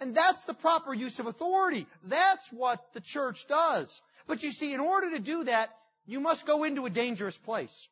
And 0.00 0.14
that's 0.14 0.42
the 0.44 0.54
proper 0.54 0.94
use 0.94 1.18
of 1.18 1.26
authority. 1.26 1.86
That's 2.04 2.50
what 2.52 2.92
the 2.94 3.00
church 3.00 3.46
does. 3.48 4.00
But 4.26 4.42
you 4.42 4.50
see, 4.50 4.72
in 4.72 4.80
order 4.80 5.10
to 5.10 5.18
do 5.18 5.44
that, 5.44 5.70
you 6.06 6.20
must 6.20 6.46
go 6.46 6.64
into 6.64 6.86
a 6.86 6.90
dangerous 6.90 7.36
place. 7.36 7.88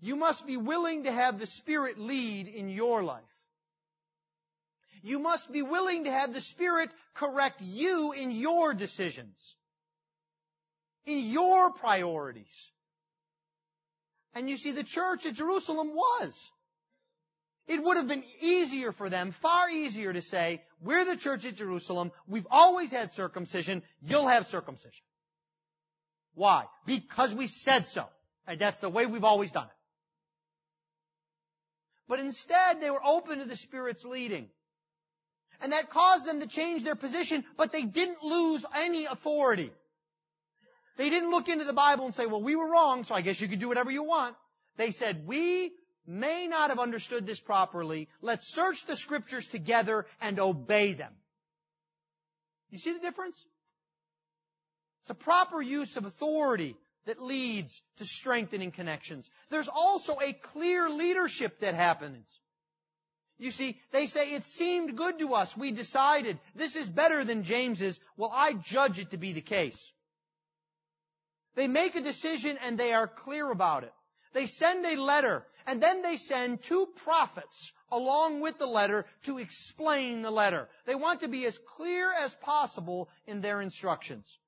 You 0.00 0.16
must 0.16 0.46
be 0.46 0.56
willing 0.56 1.04
to 1.04 1.12
have 1.12 1.38
the 1.38 1.46
Spirit 1.46 1.98
lead 1.98 2.48
in 2.48 2.70
your 2.70 3.02
life. 3.02 3.22
You 5.02 5.18
must 5.18 5.52
be 5.52 5.62
willing 5.62 6.04
to 6.04 6.10
have 6.10 6.32
the 6.32 6.40
Spirit 6.40 6.90
correct 7.14 7.60
you 7.60 8.12
in 8.12 8.30
your 8.30 8.74
decisions, 8.74 9.54
in 11.06 11.20
your 11.20 11.70
priorities. 11.72 12.70
And 14.34 14.48
you 14.48 14.56
see, 14.56 14.70
the 14.70 14.84
church 14.84 15.26
at 15.26 15.34
Jerusalem 15.34 15.88
was. 15.94 16.50
It 17.66 17.82
would 17.82 17.96
have 17.96 18.08
been 18.08 18.24
easier 18.40 18.92
for 18.92 19.08
them, 19.08 19.32
far 19.32 19.68
easier 19.68 20.12
to 20.12 20.22
say, 20.22 20.62
we're 20.80 21.04
the 21.04 21.16
church 21.16 21.44
at 21.44 21.56
Jerusalem, 21.56 22.10
we've 22.26 22.46
always 22.50 22.90
had 22.90 23.12
circumcision, 23.12 23.82
you'll 24.02 24.26
have 24.26 24.46
circumcision. 24.46 25.04
Why? 26.34 26.64
Because 26.86 27.34
we 27.34 27.46
said 27.46 27.86
so. 27.86 28.06
And 28.46 28.58
that's 28.58 28.80
the 28.80 28.88
way 28.88 29.06
we've 29.06 29.24
always 29.24 29.52
done 29.52 29.66
it. 29.66 29.80
But 32.08 32.18
instead, 32.18 32.80
they 32.80 32.90
were 32.90 33.04
open 33.04 33.38
to 33.38 33.44
the 33.44 33.56
Spirit's 33.56 34.04
leading. 34.04 34.48
And 35.60 35.72
that 35.72 35.90
caused 35.90 36.26
them 36.26 36.40
to 36.40 36.46
change 36.46 36.82
their 36.82 36.96
position, 36.96 37.44
but 37.56 37.70
they 37.70 37.82
didn't 37.82 38.22
lose 38.22 38.64
any 38.74 39.04
authority. 39.04 39.70
They 40.96 41.10
didn't 41.10 41.30
look 41.30 41.48
into 41.48 41.64
the 41.64 41.72
Bible 41.72 42.04
and 42.04 42.14
say, 42.14 42.26
well, 42.26 42.42
we 42.42 42.56
were 42.56 42.70
wrong, 42.70 43.04
so 43.04 43.14
I 43.14 43.22
guess 43.22 43.40
you 43.40 43.48
can 43.48 43.58
do 43.58 43.68
whatever 43.68 43.90
you 43.90 44.02
want. 44.02 44.36
They 44.76 44.90
said, 44.90 45.26
we 45.26 45.72
may 46.06 46.46
not 46.46 46.70
have 46.70 46.78
understood 46.78 47.26
this 47.26 47.40
properly. 47.40 48.08
Let's 48.20 48.52
search 48.52 48.84
the 48.86 48.96
scriptures 48.96 49.46
together 49.46 50.06
and 50.20 50.38
obey 50.38 50.92
them. 50.94 51.12
You 52.70 52.78
see 52.78 52.92
the 52.92 53.00
difference? 53.00 53.44
It's 55.02 55.10
a 55.10 55.14
proper 55.14 55.60
use 55.60 55.96
of 55.96 56.04
authority 56.04 56.76
that 57.06 57.22
leads 57.22 57.82
to 57.96 58.04
strengthening 58.04 58.70
connections. 58.70 59.30
There's 59.50 59.68
also 59.68 60.18
a 60.20 60.32
clear 60.32 60.88
leadership 60.88 61.60
that 61.60 61.74
happens. 61.74 62.38
You 63.38 63.50
see, 63.50 63.80
they 63.90 64.04
say 64.06 64.34
it 64.34 64.44
seemed 64.44 64.96
good 64.96 65.18
to 65.20 65.34
us. 65.34 65.56
We 65.56 65.72
decided 65.72 66.38
this 66.54 66.76
is 66.76 66.88
better 66.88 67.24
than 67.24 67.44
James's. 67.44 67.98
Well, 68.18 68.30
I 68.32 68.52
judge 68.52 68.98
it 68.98 69.12
to 69.12 69.16
be 69.16 69.32
the 69.32 69.40
case. 69.40 69.92
They 71.54 71.66
make 71.66 71.96
a 71.96 72.00
decision 72.00 72.58
and 72.64 72.78
they 72.78 72.92
are 72.92 73.08
clear 73.08 73.50
about 73.50 73.84
it. 73.84 73.92
They 74.32 74.46
send 74.46 74.86
a 74.86 75.00
letter 75.00 75.44
and 75.66 75.82
then 75.82 76.02
they 76.02 76.16
send 76.16 76.62
two 76.62 76.86
prophets 77.04 77.72
along 77.90 78.40
with 78.40 78.58
the 78.58 78.66
letter 78.66 79.04
to 79.24 79.38
explain 79.38 80.22
the 80.22 80.30
letter. 80.30 80.68
They 80.86 80.94
want 80.94 81.20
to 81.20 81.28
be 81.28 81.44
as 81.46 81.58
clear 81.76 82.12
as 82.12 82.34
possible 82.34 83.08
in 83.26 83.40
their 83.40 83.60
instructions. 83.60 84.38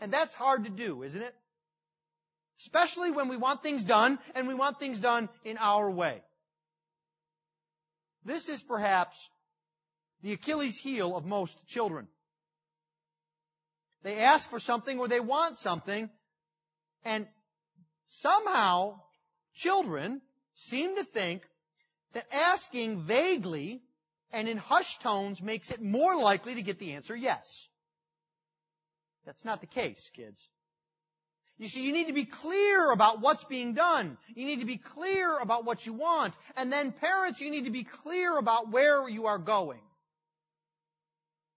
And 0.00 0.12
that's 0.12 0.34
hard 0.34 0.64
to 0.64 0.70
do, 0.70 1.02
isn't 1.02 1.22
it? 1.22 1.34
Especially 2.60 3.10
when 3.12 3.28
we 3.28 3.36
want 3.36 3.62
things 3.62 3.84
done 3.84 4.18
and 4.34 4.48
we 4.48 4.54
want 4.54 4.80
things 4.80 4.98
done 4.98 5.28
in 5.44 5.58
our 5.58 5.88
way. 5.90 6.22
This 8.24 8.48
is 8.48 8.60
perhaps 8.60 9.30
the 10.22 10.32
Achilles 10.32 10.76
heel 10.76 11.16
of 11.16 11.24
most 11.24 11.66
children. 11.68 12.08
They 14.02 14.18
ask 14.18 14.50
for 14.50 14.58
something 14.58 14.98
or 14.98 15.08
they 15.08 15.20
want 15.20 15.56
something 15.56 16.10
and 17.04 17.26
somehow 18.08 19.00
children 19.54 20.20
seem 20.54 20.96
to 20.96 21.04
think 21.04 21.42
that 22.12 22.26
asking 22.32 23.02
vaguely 23.02 23.82
and 24.32 24.48
in 24.48 24.56
hushed 24.56 25.02
tones 25.02 25.40
makes 25.40 25.70
it 25.70 25.82
more 25.82 26.16
likely 26.16 26.54
to 26.54 26.62
get 26.62 26.78
the 26.78 26.92
answer 26.92 27.16
yes. 27.16 27.68
That's 29.24 29.44
not 29.44 29.60
the 29.60 29.66
case, 29.66 30.10
kids. 30.14 30.48
You 31.58 31.66
see, 31.66 31.84
you 31.84 31.92
need 31.92 32.06
to 32.06 32.12
be 32.12 32.24
clear 32.24 32.92
about 32.92 33.20
what's 33.20 33.42
being 33.44 33.74
done. 33.74 34.16
You 34.34 34.46
need 34.46 34.60
to 34.60 34.64
be 34.66 34.76
clear 34.76 35.38
about 35.38 35.64
what 35.64 35.84
you 35.86 35.92
want. 35.92 36.38
And 36.56 36.72
then 36.72 36.92
parents, 36.92 37.40
you 37.40 37.50
need 37.50 37.64
to 37.64 37.70
be 37.70 37.82
clear 37.82 38.38
about 38.38 38.70
where 38.70 39.08
you 39.08 39.26
are 39.26 39.38
going. 39.38 39.80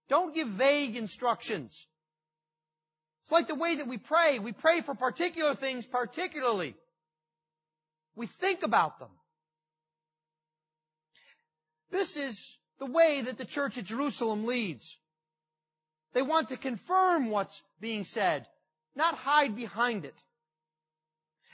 Don't 0.09 0.33
give 0.33 0.47
vague 0.47 0.97
instructions. 0.97 1.87
It's 3.21 3.31
like 3.31 3.47
the 3.47 3.55
way 3.55 3.75
that 3.75 3.87
we 3.87 3.97
pray. 3.97 4.39
We 4.39 4.51
pray 4.51 4.81
for 4.81 4.95
particular 4.95 5.53
things 5.53 5.85
particularly. 5.85 6.75
We 8.15 8.27
think 8.27 8.63
about 8.63 8.99
them. 8.99 9.09
This 11.91 12.17
is 12.17 12.57
the 12.79 12.85
way 12.85 13.21
that 13.21 13.37
the 13.37 13.45
church 13.45 13.77
at 13.77 13.85
Jerusalem 13.85 14.45
leads. 14.45 14.97
They 16.13 16.21
want 16.21 16.49
to 16.49 16.57
confirm 16.57 17.29
what's 17.29 17.61
being 17.79 18.03
said 18.03 18.47
not 18.95 19.15
hide 19.15 19.55
behind 19.55 20.05
it. 20.05 20.23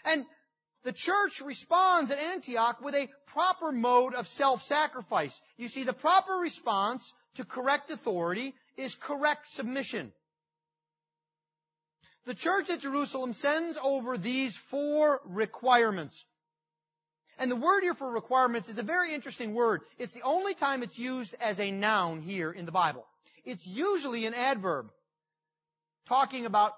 And 0.05 0.25
the 0.83 0.93
church 0.93 1.41
responds 1.41 2.11
at 2.11 2.19
Antioch 2.19 2.81
with 2.81 2.95
a 2.95 3.09
proper 3.27 3.71
mode 3.71 4.13
of 4.15 4.27
self-sacrifice. 4.27 5.39
You 5.57 5.67
see, 5.67 5.83
the 5.83 5.93
proper 5.93 6.33
response 6.33 7.13
to 7.35 7.45
correct 7.45 7.91
authority 7.91 8.55
is 8.77 8.95
correct 8.95 9.47
submission. 9.47 10.13
The 12.27 12.35
church 12.35 12.69
at 12.69 12.81
Jerusalem 12.81 13.31
sends 13.31 13.77
over 13.81 14.17
these 14.17 14.57
four 14.57 15.21
requirements. 15.23 16.25
And 17.39 17.49
the 17.49 17.55
word 17.55 17.83
here 17.83 17.93
for 17.93 18.11
requirements 18.11 18.67
is 18.67 18.77
a 18.77 18.83
very 18.83 19.13
interesting 19.13 19.53
word. 19.53 19.79
It's 19.97 20.11
the 20.11 20.23
only 20.23 20.53
time 20.53 20.83
it's 20.83 20.99
used 20.99 21.35
as 21.39 21.61
a 21.61 21.71
noun 21.71 22.19
here 22.19 22.51
in 22.51 22.65
the 22.65 22.73
Bible. 22.73 23.05
It's 23.45 23.65
usually 23.65 24.25
an 24.25 24.33
adverb 24.33 24.91
talking 26.09 26.45
about 26.45 26.73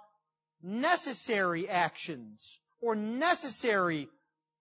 necessary 0.62 1.68
actions 1.68 2.60
or 2.80 2.96
necessary 2.96 4.08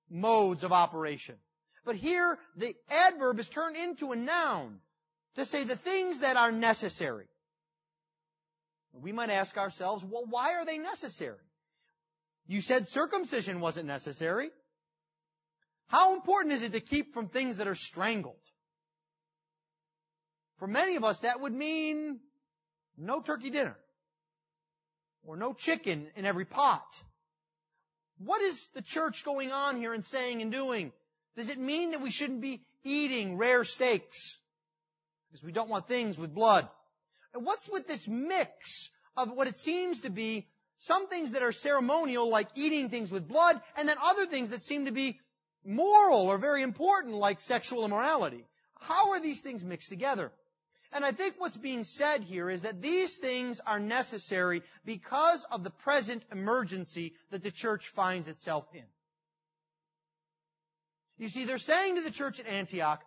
modes 0.09 0.64
of 0.64 0.72
operation. 0.72 1.35
But 1.85 1.96
here, 1.96 2.38
the 2.57 2.74
adverb 2.88 3.38
is 3.40 3.48
turned 3.48 3.77
into 3.77 4.12
a 4.12 4.16
noun 4.16 4.81
to 5.35 5.44
say 5.44 5.64
the 5.64 5.77
things 5.77 6.20
that 6.20 6.38
are 6.38 6.51
necessary. 6.51 7.27
We 8.92 9.12
might 9.12 9.31
ask 9.31 9.57
ourselves, 9.57 10.05
well, 10.05 10.24
why 10.29 10.55
are 10.55 10.64
they 10.64 10.79
necessary? 10.79 11.38
You 12.46 12.61
said 12.61 12.88
circumcision 12.88 13.61
wasn't 13.61 13.87
necessary. 13.87 14.51
How 15.88 16.14
important 16.14 16.55
is 16.55 16.62
it 16.62 16.72
to 16.72 16.81
keep 16.81 17.14
from 17.14 17.29
things 17.29 17.59
that 17.59 17.68
are 17.68 17.74
strangled? 17.74 18.35
For 20.59 20.66
many 20.66 20.96
of 20.96 21.05
us, 21.05 21.20
that 21.20 21.40
would 21.40 21.53
mean 21.53 22.20
no 22.96 23.20
turkey 23.20 23.51
dinner 23.51 23.77
or 25.24 25.37
no 25.37 25.53
chicken 25.53 26.09
in 26.16 26.27
every 26.27 26.44
pot. 26.44 27.03
What 28.18 28.42
is 28.42 28.68
the 28.74 28.83
church 28.83 29.24
going 29.24 29.53
on 29.53 29.77
here 29.77 29.94
and 29.94 30.05
saying 30.05 30.42
and 30.42 30.51
doing? 30.51 30.92
Does 31.37 31.48
it 31.48 31.59
mean 31.59 31.92
that 31.92 32.01
we 32.01 32.11
shouldn't 32.11 32.40
be 32.40 32.62
eating 32.83 33.37
rare 33.37 33.62
steaks? 33.62 34.38
Because 35.29 35.44
we 35.44 35.53
don't 35.53 35.68
want 35.68 35.87
things 35.87 36.18
with 36.18 36.35
blood. 36.35 36.68
What's 37.38 37.68
with 37.68 37.87
this 37.87 38.07
mix 38.07 38.90
of 39.16 39.31
what 39.31 39.48
it 39.48 39.57
seems 39.57 40.03
to 40.03 40.11
be 40.11 40.48
some 40.79 41.09
things 41.09 41.33
that 41.33 41.42
are 41.42 41.53
ceremonial, 41.53 42.29
like 42.29 42.48
eating 42.55 42.88
things 42.88 43.11
with 43.11 43.27
blood, 43.27 43.61
and 43.77 43.88
then 43.88 43.96
other 44.03 44.27
things 44.27 44.51
that 44.51 44.62
seem 44.62 44.85
to 44.85 44.92
be 44.92 45.18
moral 45.64 46.29
or 46.29 46.38
very 46.38 46.62
important, 46.62 47.14
like 47.14 47.42
sexual 47.42 47.85
immorality? 47.85 48.44
How 48.81 49.11
are 49.11 49.20
these 49.20 49.40
things 49.40 49.64
mixed 49.64 49.90
together? 49.90 50.33
And 50.92 51.05
I 51.05 51.12
think 51.12 51.35
what's 51.38 51.57
being 51.57 51.85
said 51.85 52.22
here 52.22 52.48
is 52.48 52.62
that 52.62 52.81
these 52.81 53.18
things 53.18 53.61
are 53.61 53.81
necessary 53.81 54.62
because 54.85 55.44
of 55.51 55.62
the 55.62 55.70
present 55.70 56.24
emergency 56.33 57.14
that 57.31 57.42
the 57.42 57.51
church 57.51 57.88
finds 57.88 58.29
itself 58.29 58.66
in. 58.72 58.85
You 61.18 61.29
see, 61.29 61.44
they're 61.44 61.59
saying 61.59 61.96
to 61.96 62.03
the 62.03 62.11
church 62.11 62.40
at 62.40 62.46
Antioch, 62.46 63.03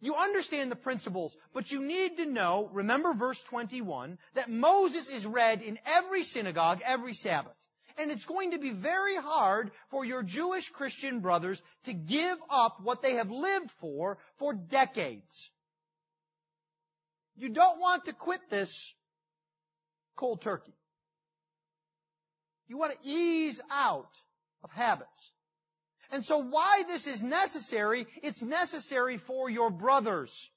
you 0.00 0.14
understand 0.14 0.70
the 0.70 0.76
principles, 0.76 1.36
but 1.54 1.72
you 1.72 1.80
need 1.82 2.18
to 2.18 2.26
know, 2.26 2.68
remember 2.72 3.14
verse 3.14 3.40
21, 3.42 4.18
that 4.34 4.50
Moses 4.50 5.08
is 5.08 5.26
read 5.26 5.62
in 5.62 5.78
every 5.86 6.22
synagogue 6.22 6.82
every 6.84 7.14
Sabbath. 7.14 7.56
And 7.98 8.10
it's 8.10 8.26
going 8.26 8.50
to 8.50 8.58
be 8.58 8.70
very 8.70 9.16
hard 9.16 9.70
for 9.90 10.04
your 10.04 10.22
Jewish 10.22 10.68
Christian 10.68 11.20
brothers 11.20 11.62
to 11.84 11.94
give 11.94 12.36
up 12.50 12.78
what 12.82 13.00
they 13.00 13.14
have 13.14 13.30
lived 13.30 13.70
for 13.70 14.18
for 14.36 14.52
decades. 14.52 15.50
You 17.36 17.48
don't 17.48 17.80
want 17.80 18.04
to 18.04 18.12
quit 18.12 18.40
this 18.50 18.94
cold 20.14 20.42
turkey. 20.42 20.74
You 22.68 22.76
want 22.76 22.92
to 22.92 23.08
ease 23.08 23.62
out 23.70 24.10
of 24.62 24.70
habits. 24.72 25.32
And 26.10 26.24
so 26.24 26.38
why 26.38 26.84
this 26.86 27.06
is 27.06 27.22
necessary, 27.22 28.06
it's 28.22 28.42
necessary 28.42 29.18
for 29.18 29.50
your 29.50 29.70
brothers. 29.70 30.50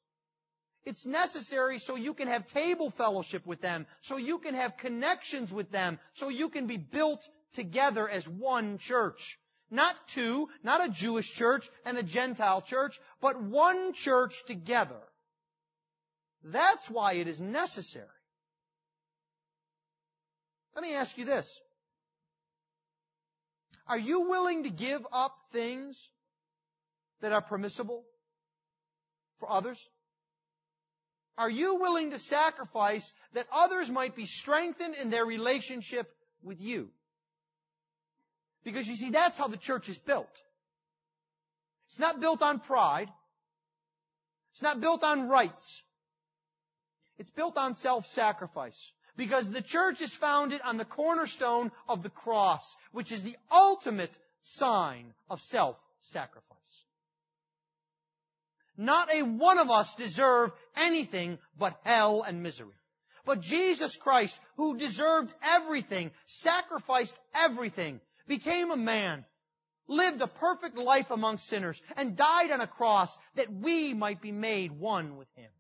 It's 0.86 1.06
necessary 1.06 1.80
so 1.80 1.96
you 1.96 2.14
can 2.14 2.28
have 2.28 2.48
table 2.48 2.90
fellowship 2.90 3.46
with 3.46 3.62
them, 3.62 3.86
so 4.02 4.18
you 4.18 4.40
can 4.40 4.56
have 4.56 4.78
connections 4.78 5.52
with 5.52 5.72
them, 5.72 6.00
so 6.14 6.30
you 6.30 6.50
can 6.50 6.68
be 6.68 6.78
built 6.78 7.28
together 7.54 8.08
as 8.08 8.28
one 8.28 8.78
church. 8.78 9.38
Not 9.72 9.96
two, 10.08 10.50
not 10.64 10.84
a 10.84 10.90
Jewish 10.90 11.32
church 11.32 11.70
and 11.86 11.98
a 11.98 12.04
Gentile 12.04 12.62
church, 12.62 13.00
but 13.22 13.42
one 13.42 13.94
church 13.94 14.44
together. 14.46 15.00
That's 16.44 16.90
why 16.90 17.14
it 17.14 17.28
is 17.28 17.40
necessary. 17.40 18.08
Let 20.76 20.84
me 20.84 20.96
ask 20.96 21.18
you 21.18 21.26
this. 21.26 21.60
Are 23.89 23.97
you 23.97 24.30
willing 24.30 24.63
to 24.63 24.69
give 24.69 25.06
up 25.12 25.36
things 25.52 26.10
that 27.21 27.34
are 27.34 27.41
permissible 27.41 28.06
for 29.39 29.52
others? 29.52 29.84
Are 31.39 31.49
you 31.49 31.75
willing 31.75 32.12
to 32.12 32.19
sacrifice 32.19 33.12
that 33.34 33.47
others 33.52 33.89
might 33.89 34.15
be 34.15 34.25
strengthened 34.25 34.93
in 34.95 35.10
their 35.10 35.25
relationship 35.25 36.13
with 36.43 36.62
you? 36.62 36.89
Because 38.63 38.88
you 38.88 38.95
see, 38.95 39.10
that's 39.10 39.38
how 39.38 39.47
the 39.47 39.58
church 39.58 39.89
is 39.89 39.97
built. 39.97 40.30
It's 41.88 41.97
not 41.97 42.19
built 42.19 42.43
on 42.43 42.60
pride. 42.60 43.10
It's 44.52 44.62
not 44.62 44.82
built 44.82 45.04
on 45.04 45.30
rights. 45.30 45.82
It's 47.17 47.32
built 47.32 47.58
on 47.58 47.73
self-sacrifice. 47.73 48.91
Because 49.19 49.49
the 49.49 49.62
church 49.62 49.99
is 49.99 50.13
founded 50.13 50.62
on 50.62 50.77
the 50.77 50.86
cornerstone 50.86 51.73
of 51.89 52.03
the 52.03 52.10
cross, 52.10 52.77
which 52.93 53.12
is 53.12 53.21
the 53.21 53.36
ultimate 53.51 54.17
sign 54.43 55.13
of 55.29 55.41
self-sacrifice. 55.41 56.84
Not 58.77 59.13
a 59.13 59.23
one 59.23 59.60
of 59.60 59.69
us 59.69 59.93
deserve 59.95 60.53
anything 60.73 61.38
but 61.58 61.77
hell 61.84 62.21
and 62.21 62.41
misery. 62.41 62.79
But 63.25 63.41
Jesus 63.41 63.97
Christ, 63.97 64.39
who 64.55 64.77
deserved 64.77 65.34
everything, 65.43 66.12
sacrificed 66.25 67.19
everything, 67.36 67.99
became 68.25 68.71
a 68.71 68.77
man, 68.77 69.25
lived 69.89 70.21
a 70.21 70.27
perfect 70.27 70.77
life 70.77 71.12
among 71.12 71.39
sinners, 71.39 71.82
and 71.97 72.15
died 72.15 72.51
on 72.51 72.62
a 72.62 72.67
cross 72.67 73.17
that 73.36 73.51
we 73.51 73.93
might 73.93 74.21
be 74.21 74.32
made 74.32 74.71
one 74.71 75.17
with 75.17 75.27
Him. 75.36 75.51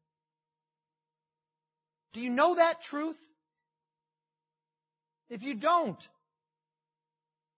Do 2.13 2.21
you 2.21 2.29
know 2.29 2.55
that 2.55 2.81
truth? 2.83 3.19
If 5.29 5.43
you 5.43 5.53
don't, 5.53 6.07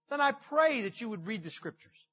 then 0.09 0.21
I 0.21 0.33
pray 0.33 0.81
that 0.81 0.99
you 0.99 1.09
would 1.09 1.25
read 1.25 1.43
the 1.43 1.49
scriptures. 1.49 2.05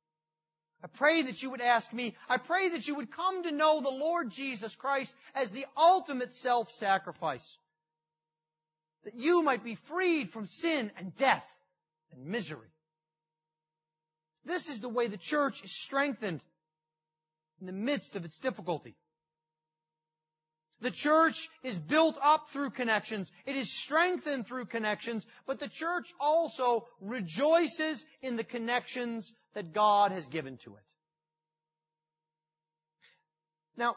I 0.82 0.86
pray 0.86 1.22
that 1.22 1.42
you 1.42 1.50
would 1.50 1.60
ask 1.60 1.92
me. 1.92 2.14
I 2.28 2.36
pray 2.36 2.68
that 2.68 2.86
you 2.86 2.94
would 2.94 3.10
come 3.10 3.42
to 3.42 3.50
know 3.50 3.80
the 3.80 3.90
Lord 3.90 4.30
Jesus 4.30 4.76
Christ 4.76 5.12
as 5.34 5.50
the 5.50 5.66
ultimate 5.76 6.32
self-sacrifice. 6.32 7.58
That 9.04 9.16
you 9.16 9.42
might 9.42 9.64
be 9.64 9.74
freed 9.74 10.30
from 10.30 10.46
sin 10.46 10.92
and 10.96 11.16
death 11.16 11.44
and 12.12 12.26
misery. 12.26 12.68
This 14.44 14.68
is 14.68 14.80
the 14.80 14.88
way 14.88 15.08
the 15.08 15.16
church 15.16 15.64
is 15.64 15.72
strengthened 15.72 16.42
in 17.60 17.66
the 17.66 17.72
midst 17.72 18.14
of 18.14 18.24
its 18.24 18.38
difficulty. 18.38 18.94
The 20.80 20.90
church 20.92 21.48
is 21.64 21.76
built 21.76 22.16
up 22.22 22.50
through 22.50 22.70
connections. 22.70 23.32
It 23.46 23.56
is 23.56 23.72
strengthened 23.72 24.46
through 24.46 24.66
connections, 24.66 25.26
but 25.44 25.58
the 25.58 25.68
church 25.68 26.12
also 26.20 26.86
rejoices 27.00 28.04
in 28.22 28.36
the 28.36 28.44
connections 28.44 29.32
that 29.54 29.72
God 29.72 30.12
has 30.12 30.26
given 30.28 30.56
to 30.58 30.76
it. 30.76 30.94
Now, 33.76 33.96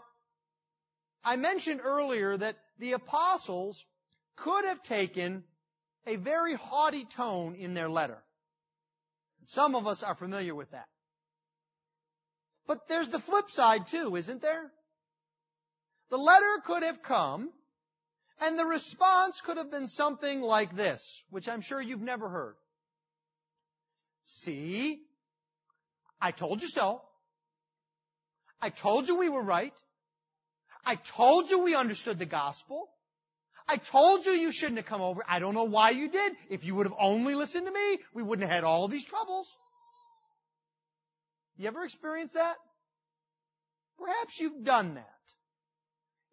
I 1.24 1.36
mentioned 1.36 1.82
earlier 1.84 2.36
that 2.36 2.56
the 2.80 2.94
apostles 2.94 3.86
could 4.36 4.66
have 4.66 4.82
taken 4.82 5.44
a 6.08 6.16
very 6.16 6.56
haughty 6.56 7.06
tone 7.06 7.54
in 7.56 7.76
their 7.76 7.90
letter. 7.90 8.18
Some 9.46 9.76
of 9.76 9.86
us 9.86 10.02
are 10.02 10.16
familiar 10.16 10.56
with 10.56 10.72
that. 10.72 10.88
But 12.66 12.88
there's 12.88 13.10
the 13.10 13.20
flip 13.20 13.52
side 13.52 13.88
too, 13.88 14.16
isn't 14.16 14.42
there? 14.42 14.72
The 16.12 16.18
letter 16.18 16.62
could 16.66 16.84
have 16.84 17.02
come 17.02 17.50
and 18.42 18.60
the 18.60 18.66
response 18.66 19.40
could 19.40 19.58
have 19.58 19.72
been 19.72 19.88
something 19.88 20.42
like 20.42 20.76
this, 20.76 21.24
which 21.30 21.48
I'm 21.48 21.62
sure 21.62 21.82
you've 21.82 22.02
never 22.02 22.28
heard. 22.28 22.56
See, 24.26 25.00
I 26.20 26.32
told 26.32 26.62
you 26.62 26.68
so. 26.68 27.02
I 28.62 28.70
told 28.70 29.08
you 29.08 29.18
we 29.18 29.30
were 29.30 29.42
right. 29.42 29.74
I 30.86 30.96
told 30.96 31.50
you 31.50 31.64
we 31.64 31.76
understood 31.76 32.20
the 32.20 32.26
gospel. 32.26 32.90
I 33.68 33.78
told 33.78 34.26
you 34.26 34.34
you 34.34 34.52
shouldn't 34.52 34.78
have 34.78 34.88
come 34.88 35.02
over. 35.02 35.24
I 35.28 35.40
don't 35.40 35.54
know 35.54 35.64
why 35.64 35.92
you 35.92 36.10
did. 36.10 36.34
If 36.50 36.66
you 36.66 36.76
would 36.76 36.88
have 36.88 36.96
only 37.00 37.36
listened 37.36 37.68
to 37.68 37.72
me, 37.72 38.00
we 38.14 38.22
wouldn't 38.22 38.48
have 38.48 38.54
had 38.54 38.64
all 38.66 38.88
these 38.90 39.06
troubles. 39.06 39.48
You 41.58 41.68
ever 41.68 41.84
experienced 41.84 42.34
that? 42.34 42.56
Perhaps 43.98 44.40
you've 44.40 44.64
done 44.66 44.96
that. 44.96 45.21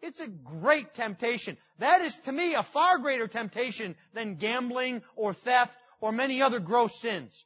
It's 0.00 0.20
a 0.20 0.28
great 0.28 0.94
temptation. 0.94 1.56
That 1.78 2.00
is 2.02 2.16
to 2.20 2.32
me 2.32 2.54
a 2.54 2.62
far 2.62 2.98
greater 2.98 3.26
temptation 3.26 3.96
than 4.14 4.36
gambling 4.36 5.02
or 5.16 5.32
theft 5.32 5.76
or 6.00 6.12
many 6.12 6.40
other 6.42 6.60
gross 6.60 7.00
sins. 7.00 7.44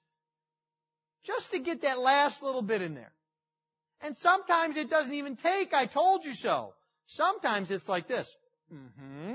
Just 1.25 1.53
to 1.53 1.59
get 1.59 1.83
that 1.83 1.99
last 1.99 2.43
little 2.43 2.63
bit 2.63 2.83
in 2.83 2.95
there. 2.95 3.13
And 4.03 4.17
sometimes 4.17 4.77
it 4.77 4.91
doesn't 4.91 5.15
even 5.15 5.37
take, 5.37 5.73
I 5.73 5.87
told 5.87 6.25
you 6.25 6.35
so. 6.35 6.75
Sometimes 7.07 7.71
it's 7.71 7.89
like 7.89 8.09
this. 8.09 8.35
Mm-hmm. 8.73 9.35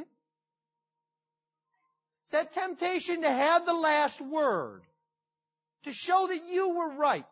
It's 2.22 2.32
that 2.32 2.54
temptation 2.54 3.22
to 3.22 3.32
have 3.32 3.66
the 3.66 3.74
last 3.74 4.20
word. 4.20 4.82
To 5.84 5.94
show 5.94 6.28
that 6.28 6.42
you 6.52 6.76
were 6.76 6.90
right. 6.96 7.24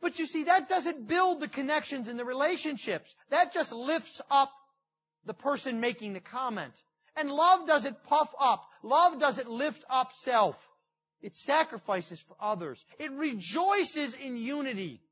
But 0.00 0.18
you 0.18 0.26
see, 0.26 0.44
that 0.44 0.68
doesn't 0.68 1.06
build 1.06 1.40
the 1.40 1.48
connections 1.48 2.08
and 2.08 2.18
the 2.18 2.24
relationships. 2.24 3.14
That 3.28 3.52
just 3.52 3.72
lifts 3.72 4.20
up 4.30 4.50
the 5.26 5.34
person 5.34 5.80
making 5.80 6.14
the 6.14 6.20
comment. 6.20 6.72
And 7.16 7.30
love 7.30 7.66
doesn't 7.66 8.02
puff 8.04 8.32
up. 8.40 8.64
Love 8.82 9.20
doesn't 9.20 9.50
lift 9.50 9.84
up 9.90 10.12
self. 10.14 10.56
It 11.20 11.36
sacrifices 11.36 12.20
for 12.20 12.36
others. 12.40 12.82
It 12.98 13.12
rejoices 13.12 14.14
in 14.14 14.36
unity. 14.36 15.02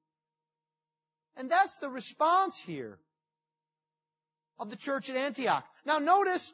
And 1.36 1.50
that's 1.50 1.78
the 1.78 1.90
response 1.90 2.58
here 2.58 2.98
of 4.58 4.70
the 4.70 4.76
church 4.76 5.10
at 5.10 5.16
Antioch. 5.16 5.64
Now 5.84 5.98
notice, 5.98 6.50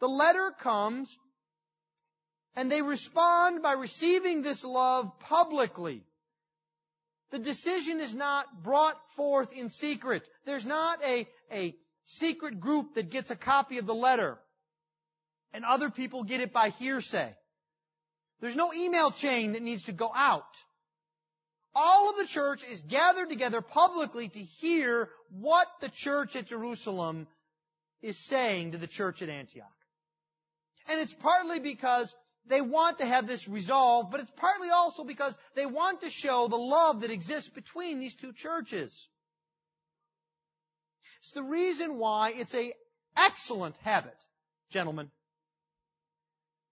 the 0.00 0.08
letter 0.08 0.52
comes 0.60 1.16
and 2.56 2.70
they 2.70 2.82
respond 2.82 3.62
by 3.62 3.72
receiving 3.72 4.42
this 4.42 4.64
love 4.64 5.18
publicly. 5.20 6.02
The 7.30 7.38
decision 7.38 8.00
is 8.00 8.14
not 8.14 8.62
brought 8.62 8.96
forth 9.14 9.52
in 9.52 9.68
secret. 9.68 10.28
There's 10.46 10.64
not 10.64 11.04
a, 11.04 11.28
a 11.52 11.76
secret 12.06 12.58
group 12.58 12.94
that 12.94 13.10
gets 13.10 13.30
a 13.30 13.36
copy 13.36 13.78
of 13.78 13.86
the 13.86 13.94
letter 13.94 14.38
and 15.52 15.64
other 15.64 15.90
people 15.90 16.24
get 16.24 16.40
it 16.40 16.52
by 16.52 16.70
hearsay. 16.70 17.34
There's 18.40 18.56
no 18.56 18.72
email 18.72 19.10
chain 19.10 19.52
that 19.52 19.62
needs 19.62 19.84
to 19.84 19.92
go 19.92 20.10
out. 20.14 20.44
All 21.74 22.10
of 22.10 22.16
the 22.16 22.26
church 22.26 22.64
is 22.64 22.80
gathered 22.80 23.28
together 23.28 23.60
publicly 23.60 24.28
to 24.28 24.40
hear 24.40 25.10
what 25.30 25.68
the 25.80 25.88
church 25.88 26.34
at 26.36 26.46
Jerusalem 26.46 27.26
is 28.00 28.16
saying 28.16 28.72
to 28.72 28.78
the 28.78 28.86
church 28.86 29.22
at 29.22 29.28
Antioch. 29.28 29.66
And 30.88 31.00
it's 31.00 31.12
partly 31.12 31.60
because 31.60 32.14
they 32.48 32.60
want 32.60 32.98
to 32.98 33.06
have 33.06 33.26
this 33.26 33.48
resolved, 33.48 34.10
but 34.10 34.20
it's 34.20 34.30
partly 34.30 34.70
also 34.70 35.04
because 35.04 35.36
they 35.54 35.66
want 35.66 36.02
to 36.02 36.10
show 36.10 36.48
the 36.48 36.56
love 36.56 37.02
that 37.02 37.10
exists 37.10 37.50
between 37.50 38.00
these 38.00 38.14
two 38.14 38.32
churches. 38.32 39.08
It's 41.20 41.32
the 41.32 41.42
reason 41.42 41.96
why 41.96 42.32
it's 42.32 42.54
a 42.54 42.72
excellent 43.16 43.76
habit, 43.78 44.16
gentlemen. 44.70 45.10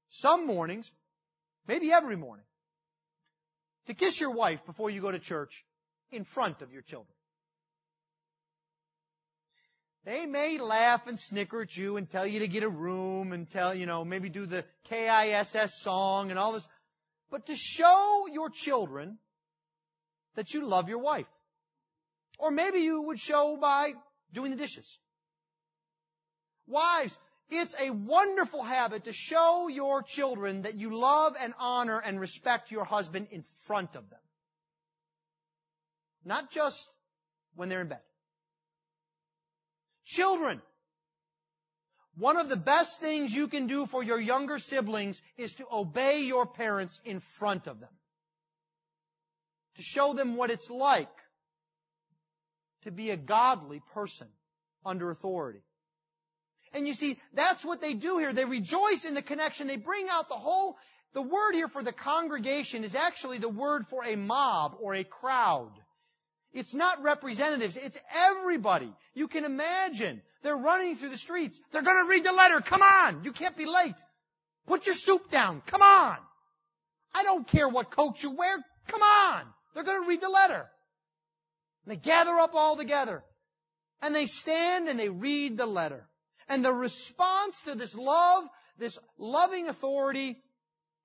Some 0.08 0.46
mornings, 0.46 0.90
maybe 1.66 1.92
every 1.92 2.16
morning, 2.16 2.46
to 3.86 3.94
kiss 3.94 4.20
your 4.20 4.30
wife 4.30 4.64
before 4.66 4.90
you 4.90 5.00
go 5.00 5.10
to 5.10 5.18
church 5.18 5.64
in 6.10 6.24
front 6.24 6.62
of 6.62 6.72
your 6.72 6.82
children. 6.82 7.15
They 10.06 10.24
may 10.24 10.58
laugh 10.58 11.08
and 11.08 11.18
snicker 11.18 11.62
at 11.62 11.76
you 11.76 11.96
and 11.96 12.08
tell 12.08 12.24
you 12.24 12.38
to 12.38 12.46
get 12.46 12.62
a 12.62 12.68
room 12.68 13.32
and 13.32 13.50
tell, 13.50 13.74
you 13.74 13.86
know, 13.86 14.04
maybe 14.04 14.28
do 14.28 14.46
the 14.46 14.64
KISS 14.84 15.82
song 15.82 16.30
and 16.30 16.38
all 16.38 16.52
this. 16.52 16.66
But 17.28 17.46
to 17.46 17.56
show 17.56 18.28
your 18.32 18.48
children 18.48 19.18
that 20.36 20.54
you 20.54 20.64
love 20.64 20.88
your 20.88 21.00
wife. 21.00 21.26
Or 22.38 22.52
maybe 22.52 22.78
you 22.78 23.02
would 23.02 23.18
show 23.18 23.56
by 23.56 23.94
doing 24.32 24.52
the 24.52 24.56
dishes. 24.56 24.96
Wives, 26.68 27.18
it's 27.50 27.74
a 27.80 27.90
wonderful 27.90 28.62
habit 28.62 29.04
to 29.04 29.12
show 29.12 29.66
your 29.66 30.04
children 30.04 30.62
that 30.62 30.78
you 30.78 30.96
love 30.96 31.34
and 31.40 31.52
honor 31.58 31.98
and 31.98 32.20
respect 32.20 32.70
your 32.70 32.84
husband 32.84 33.26
in 33.32 33.42
front 33.64 33.96
of 33.96 34.08
them. 34.08 34.20
Not 36.24 36.52
just 36.52 36.88
when 37.56 37.68
they're 37.68 37.80
in 37.80 37.88
bed. 37.88 38.02
Children, 40.06 40.62
one 42.16 42.38
of 42.38 42.48
the 42.48 42.56
best 42.56 43.00
things 43.00 43.34
you 43.34 43.48
can 43.48 43.66
do 43.66 43.86
for 43.86 44.02
your 44.02 44.20
younger 44.20 44.58
siblings 44.58 45.20
is 45.36 45.54
to 45.54 45.66
obey 45.70 46.22
your 46.22 46.46
parents 46.46 47.00
in 47.04 47.20
front 47.20 47.66
of 47.66 47.80
them. 47.80 47.90
To 49.76 49.82
show 49.82 50.14
them 50.14 50.36
what 50.36 50.50
it's 50.50 50.70
like 50.70 51.10
to 52.84 52.90
be 52.90 53.10
a 53.10 53.16
godly 53.16 53.82
person 53.92 54.28
under 54.84 55.10
authority. 55.10 55.60
And 56.72 56.86
you 56.86 56.94
see, 56.94 57.18
that's 57.34 57.64
what 57.64 57.80
they 57.80 57.94
do 57.94 58.18
here. 58.18 58.32
They 58.32 58.44
rejoice 58.44 59.04
in 59.04 59.14
the 59.14 59.22
connection. 59.22 59.66
They 59.66 59.76
bring 59.76 60.08
out 60.08 60.28
the 60.28 60.34
whole, 60.34 60.76
the 61.12 61.22
word 61.22 61.54
here 61.54 61.68
for 61.68 61.82
the 61.82 61.92
congregation 61.92 62.84
is 62.84 62.94
actually 62.94 63.38
the 63.38 63.48
word 63.48 63.86
for 63.88 64.04
a 64.04 64.16
mob 64.16 64.76
or 64.80 64.94
a 64.94 65.04
crowd. 65.04 65.72
It's 66.56 66.72
not 66.72 67.02
representatives, 67.02 67.76
it's 67.76 67.98
everybody. 68.14 68.90
You 69.12 69.28
can 69.28 69.44
imagine. 69.44 70.22
They're 70.42 70.56
running 70.56 70.96
through 70.96 71.10
the 71.10 71.18
streets. 71.18 71.60
They're 71.70 71.82
gonna 71.82 72.08
read 72.08 72.24
the 72.24 72.32
letter. 72.32 72.62
Come 72.62 72.80
on! 72.80 73.24
You 73.24 73.32
can't 73.32 73.58
be 73.58 73.66
late. 73.66 74.02
Put 74.66 74.86
your 74.86 74.94
soup 74.94 75.30
down. 75.30 75.60
Come 75.66 75.82
on! 75.82 76.16
I 77.14 77.24
don't 77.24 77.46
care 77.46 77.68
what 77.68 77.90
coat 77.90 78.22
you 78.22 78.30
wear. 78.30 78.56
Come 78.88 79.02
on! 79.02 79.42
They're 79.74 79.84
gonna 79.84 80.08
read 80.08 80.22
the 80.22 80.30
letter. 80.30 80.66
And 81.84 81.92
they 81.92 81.96
gather 81.96 82.34
up 82.38 82.54
all 82.54 82.76
together. 82.76 83.22
And 84.00 84.14
they 84.14 84.24
stand 84.24 84.88
and 84.88 84.98
they 84.98 85.10
read 85.10 85.58
the 85.58 85.66
letter. 85.66 86.08
And 86.48 86.64
the 86.64 86.72
response 86.72 87.60
to 87.66 87.74
this 87.74 87.94
love, 87.94 88.44
this 88.78 88.98
loving 89.18 89.68
authority, 89.68 90.38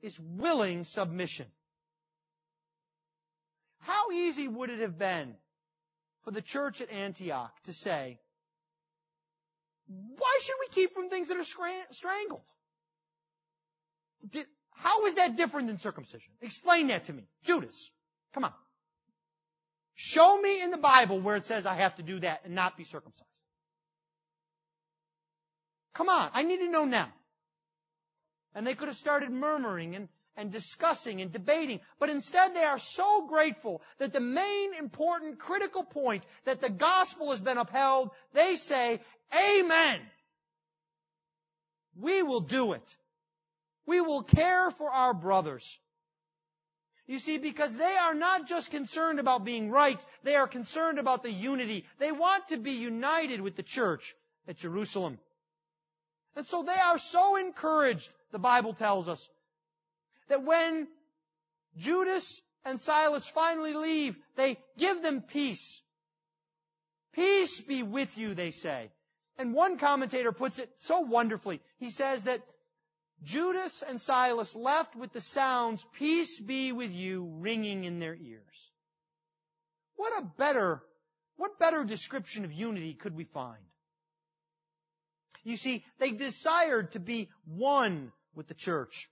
is 0.01 0.17
willing 0.17 0.85
submission. 0.85 1.47
How 3.81 4.11
easy 4.11 4.47
would 4.47 4.69
it 4.69 4.79
have 4.79 4.97
been 4.97 5.35
for 6.23 6.31
the 6.31 6.41
church 6.41 6.81
at 6.81 6.91
Antioch 6.91 7.51
to 7.63 7.73
say, 7.73 8.19
why 9.87 10.39
should 10.41 10.55
we 10.59 10.67
keep 10.69 10.93
from 10.93 11.09
things 11.09 11.27
that 11.27 11.37
are 11.37 11.43
strangled? 11.91 12.45
How 14.73 15.05
is 15.05 15.15
that 15.15 15.35
different 15.35 15.67
than 15.67 15.77
circumcision? 15.77 16.31
Explain 16.41 16.87
that 16.87 17.05
to 17.05 17.13
me. 17.13 17.23
Judas, 17.43 17.91
come 18.33 18.45
on. 18.45 18.53
Show 19.95 20.39
me 20.41 20.61
in 20.61 20.71
the 20.71 20.77
Bible 20.77 21.19
where 21.19 21.35
it 21.35 21.43
says 21.43 21.65
I 21.65 21.75
have 21.75 21.95
to 21.95 22.03
do 22.03 22.19
that 22.19 22.41
and 22.45 22.55
not 22.55 22.77
be 22.77 22.83
circumcised. 22.83 23.45
Come 25.93 26.09
on, 26.09 26.29
I 26.33 26.43
need 26.43 26.57
to 26.59 26.69
know 26.69 26.85
now. 26.85 27.11
And 28.55 28.65
they 28.65 28.75
could 28.75 28.87
have 28.87 28.97
started 28.97 29.29
murmuring 29.29 29.95
and, 29.95 30.07
and 30.41 30.51
discussing 30.51 31.21
and 31.21 31.31
debating, 31.31 31.79
but 31.99 32.09
instead 32.09 32.53
they 32.53 32.63
are 32.63 32.79
so 32.79 33.27
grateful 33.27 33.81
that 33.99 34.11
the 34.11 34.19
main 34.19 34.73
important 34.73 35.39
critical 35.39 35.83
point 35.83 36.25
that 36.45 36.59
the 36.59 36.69
gospel 36.69 37.29
has 37.29 37.39
been 37.39 37.59
upheld, 37.59 38.09
they 38.33 38.55
say, 38.55 38.99
Amen. 39.33 40.01
We 41.95 42.23
will 42.23 42.41
do 42.41 42.73
it. 42.73 42.97
We 43.85 44.01
will 44.01 44.23
care 44.23 44.71
for 44.71 44.91
our 44.91 45.13
brothers. 45.13 45.79
You 47.05 47.19
see, 47.19 47.37
because 47.37 47.75
they 47.75 47.95
are 47.97 48.15
not 48.15 48.47
just 48.47 48.71
concerned 48.71 49.19
about 49.19 49.45
being 49.45 49.69
right, 49.69 50.03
they 50.23 50.35
are 50.35 50.47
concerned 50.47 50.97
about 50.97 51.23
the 51.23 51.31
unity. 51.31 51.85
They 51.99 52.11
want 52.11 52.47
to 52.47 52.57
be 52.57 52.71
united 52.71 53.41
with 53.41 53.55
the 53.55 53.63
church 53.63 54.15
at 54.47 54.57
Jerusalem. 54.57 55.19
And 56.35 56.45
so 56.45 56.63
they 56.63 56.79
are 56.79 56.97
so 56.97 57.35
encouraged, 57.35 58.09
the 58.31 58.39
Bible 58.39 58.73
tells 58.73 59.07
us, 59.07 59.29
that 60.31 60.43
when 60.43 60.87
Judas 61.75 62.41
and 62.63 62.79
Silas 62.79 63.27
finally 63.27 63.73
leave, 63.73 64.15
they 64.37 64.57
give 64.77 65.01
them 65.01 65.21
peace. 65.21 65.81
Peace 67.11 67.59
be 67.59 67.83
with 67.83 68.17
you, 68.17 68.33
they 68.33 68.51
say. 68.51 68.89
And 69.37 69.53
one 69.53 69.77
commentator 69.77 70.31
puts 70.31 70.57
it 70.57 70.69
so 70.77 71.01
wonderfully. 71.01 71.59
He 71.79 71.89
says 71.89 72.23
that 72.23 72.41
Judas 73.23 73.83
and 73.85 73.99
Silas 73.99 74.55
left 74.55 74.95
with 74.95 75.11
the 75.11 75.19
sounds, 75.19 75.85
peace 75.97 76.39
be 76.39 76.71
with 76.71 76.93
you, 76.93 77.29
ringing 77.39 77.83
in 77.83 77.99
their 77.99 78.15
ears. 78.15 78.71
What 79.97 80.23
a 80.23 80.25
better, 80.37 80.81
what 81.35 81.59
better 81.59 81.83
description 81.83 82.45
of 82.45 82.53
unity 82.53 82.93
could 82.93 83.17
we 83.17 83.25
find? 83.25 83.61
You 85.43 85.57
see, 85.57 85.83
they 85.99 86.11
desired 86.11 86.93
to 86.93 86.99
be 86.99 87.29
one 87.45 88.13
with 88.33 88.47
the 88.47 88.53
church. 88.53 89.09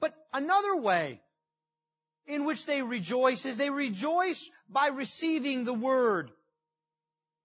But 0.00 0.14
another 0.32 0.76
way 0.76 1.20
in 2.26 2.44
which 2.44 2.66
they 2.66 2.82
rejoice 2.82 3.44
is 3.44 3.56
they 3.56 3.70
rejoice 3.70 4.48
by 4.68 4.88
receiving 4.88 5.64
the 5.64 5.74
word. 5.74 6.30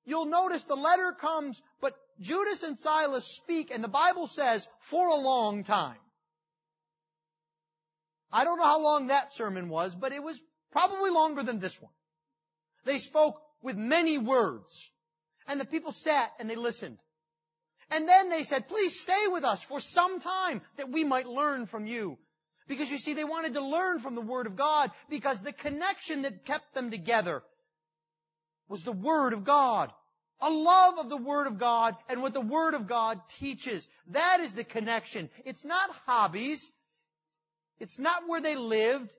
You'll 0.06 0.26
notice 0.26 0.64
the 0.64 0.76
letter 0.76 1.12
comes, 1.12 1.62
but 1.82 1.96
Judas 2.20 2.64
and 2.64 2.80
Silas 2.80 3.26
speak, 3.26 3.72
and 3.72 3.84
the 3.84 3.88
Bible 3.88 4.28
says, 4.28 4.68
for 4.80 5.08
a 5.08 5.16
long 5.16 5.64
time. 5.64 5.98
I 8.32 8.44
don't 8.44 8.58
know 8.58 8.66
how 8.66 8.82
long 8.82 9.08
that 9.08 9.32
sermon 9.34 9.70
was, 9.70 9.96
but 9.96 10.12
it 10.12 10.24
was 10.24 10.40
probably 10.72 11.10
longer 11.10 11.44
than 11.44 11.60
this 11.60 11.82
one. 11.82 11.92
They 12.86 12.98
spoke 12.98 13.42
with 13.62 13.76
many 13.76 14.18
words. 14.18 14.92
And 15.48 15.60
the 15.60 15.66
people 15.66 15.92
sat 15.92 16.32
and 16.40 16.50
they 16.50 16.56
listened. 16.56 17.00
And 17.90 18.08
then 18.08 18.30
they 18.30 18.44
said, 18.44 18.68
please 18.68 19.00
stay 19.00 19.28
with 19.28 19.44
us 19.44 19.64
for 19.64 19.80
some 19.80 20.20
time 20.20 20.62
that 20.78 20.90
we 20.90 21.04
might 21.04 21.28
learn 21.28 21.66
from 21.66 21.88
you. 21.88 22.20
Because 22.70 22.92
you 22.92 23.00
see, 23.00 23.16
they 23.16 23.24
wanted 23.24 23.56
to 23.56 23.62
learn 23.62 23.98
from 23.98 24.14
the 24.14 24.22
Word 24.22 24.46
of 24.46 24.56
God 24.56 24.92
because 25.10 25.42
the 25.42 25.52
connection 25.52 26.22
that 26.22 26.46
kept 26.46 26.76
them 26.76 26.92
together 26.92 27.42
was 28.70 28.84
the 28.84 28.92
Word 28.92 29.34
of 29.34 29.44
God. 29.44 29.92
A 30.40 30.52
love 30.52 31.00
of 31.00 31.10
the 31.10 31.18
Word 31.18 31.48
of 31.48 31.58
God 31.58 31.96
and 32.08 32.22
what 32.22 32.36
the 32.36 32.40
Word 32.40 32.76
of 32.76 32.88
God 32.88 33.20
teaches. 33.40 33.88
That 34.12 34.42
is 34.42 34.54
the 34.54 34.64
connection. 34.64 35.32
It's 35.46 35.66
not 35.66 35.90
hobbies. 36.06 36.70
It's 37.80 37.98
not 37.98 38.28
where 38.28 38.40
they 38.40 38.56
lived. 38.56 39.12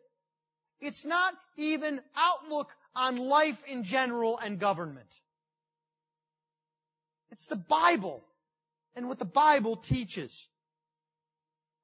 It's 0.80 1.04
not 1.04 1.34
even 1.56 2.00
outlook 2.16 2.70
on 2.94 3.16
life 3.16 3.60
in 3.66 3.82
general 3.82 4.38
and 4.38 4.60
government. 4.60 5.12
It's 7.32 7.46
the 7.46 7.56
Bible 7.56 8.22
and 8.94 9.08
what 9.08 9.18
the 9.18 9.24
Bible 9.24 9.74
teaches. 9.74 10.46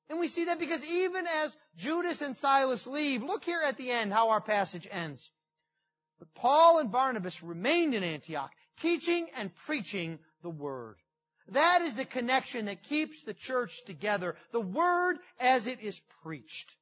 And 0.08 0.20
we 0.20 0.28
see 0.28 0.44
that 0.44 0.60
because 0.60 0.84
even 0.84 1.26
as 1.26 1.56
Judas 1.76 2.22
and 2.22 2.36
Silas 2.36 2.86
leave, 2.86 3.22
look 3.22 3.44
here 3.44 3.62
at 3.64 3.76
the 3.76 3.90
end 3.90 4.12
how 4.12 4.30
our 4.30 4.40
passage 4.40 4.86
ends. 4.90 5.30
But 6.18 6.32
Paul 6.34 6.78
and 6.78 6.92
Barnabas 6.92 7.42
remained 7.42 7.94
in 7.94 8.04
Antioch, 8.04 8.52
teaching 8.78 9.28
and 9.36 9.54
preaching 9.54 10.18
the 10.42 10.50
Word. 10.50 10.96
That 11.48 11.82
is 11.82 11.94
the 11.94 12.04
connection 12.04 12.66
that 12.66 12.84
keeps 12.84 13.22
the 13.22 13.34
church 13.34 13.84
together. 13.84 14.36
The 14.52 14.60
Word 14.60 15.18
as 15.40 15.66
it 15.66 15.80
is 15.80 16.00
preached. 16.22 16.74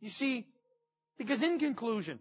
You 0.00 0.08
see, 0.08 0.46
because 1.18 1.42
in 1.42 1.58
conclusion, 1.58 2.20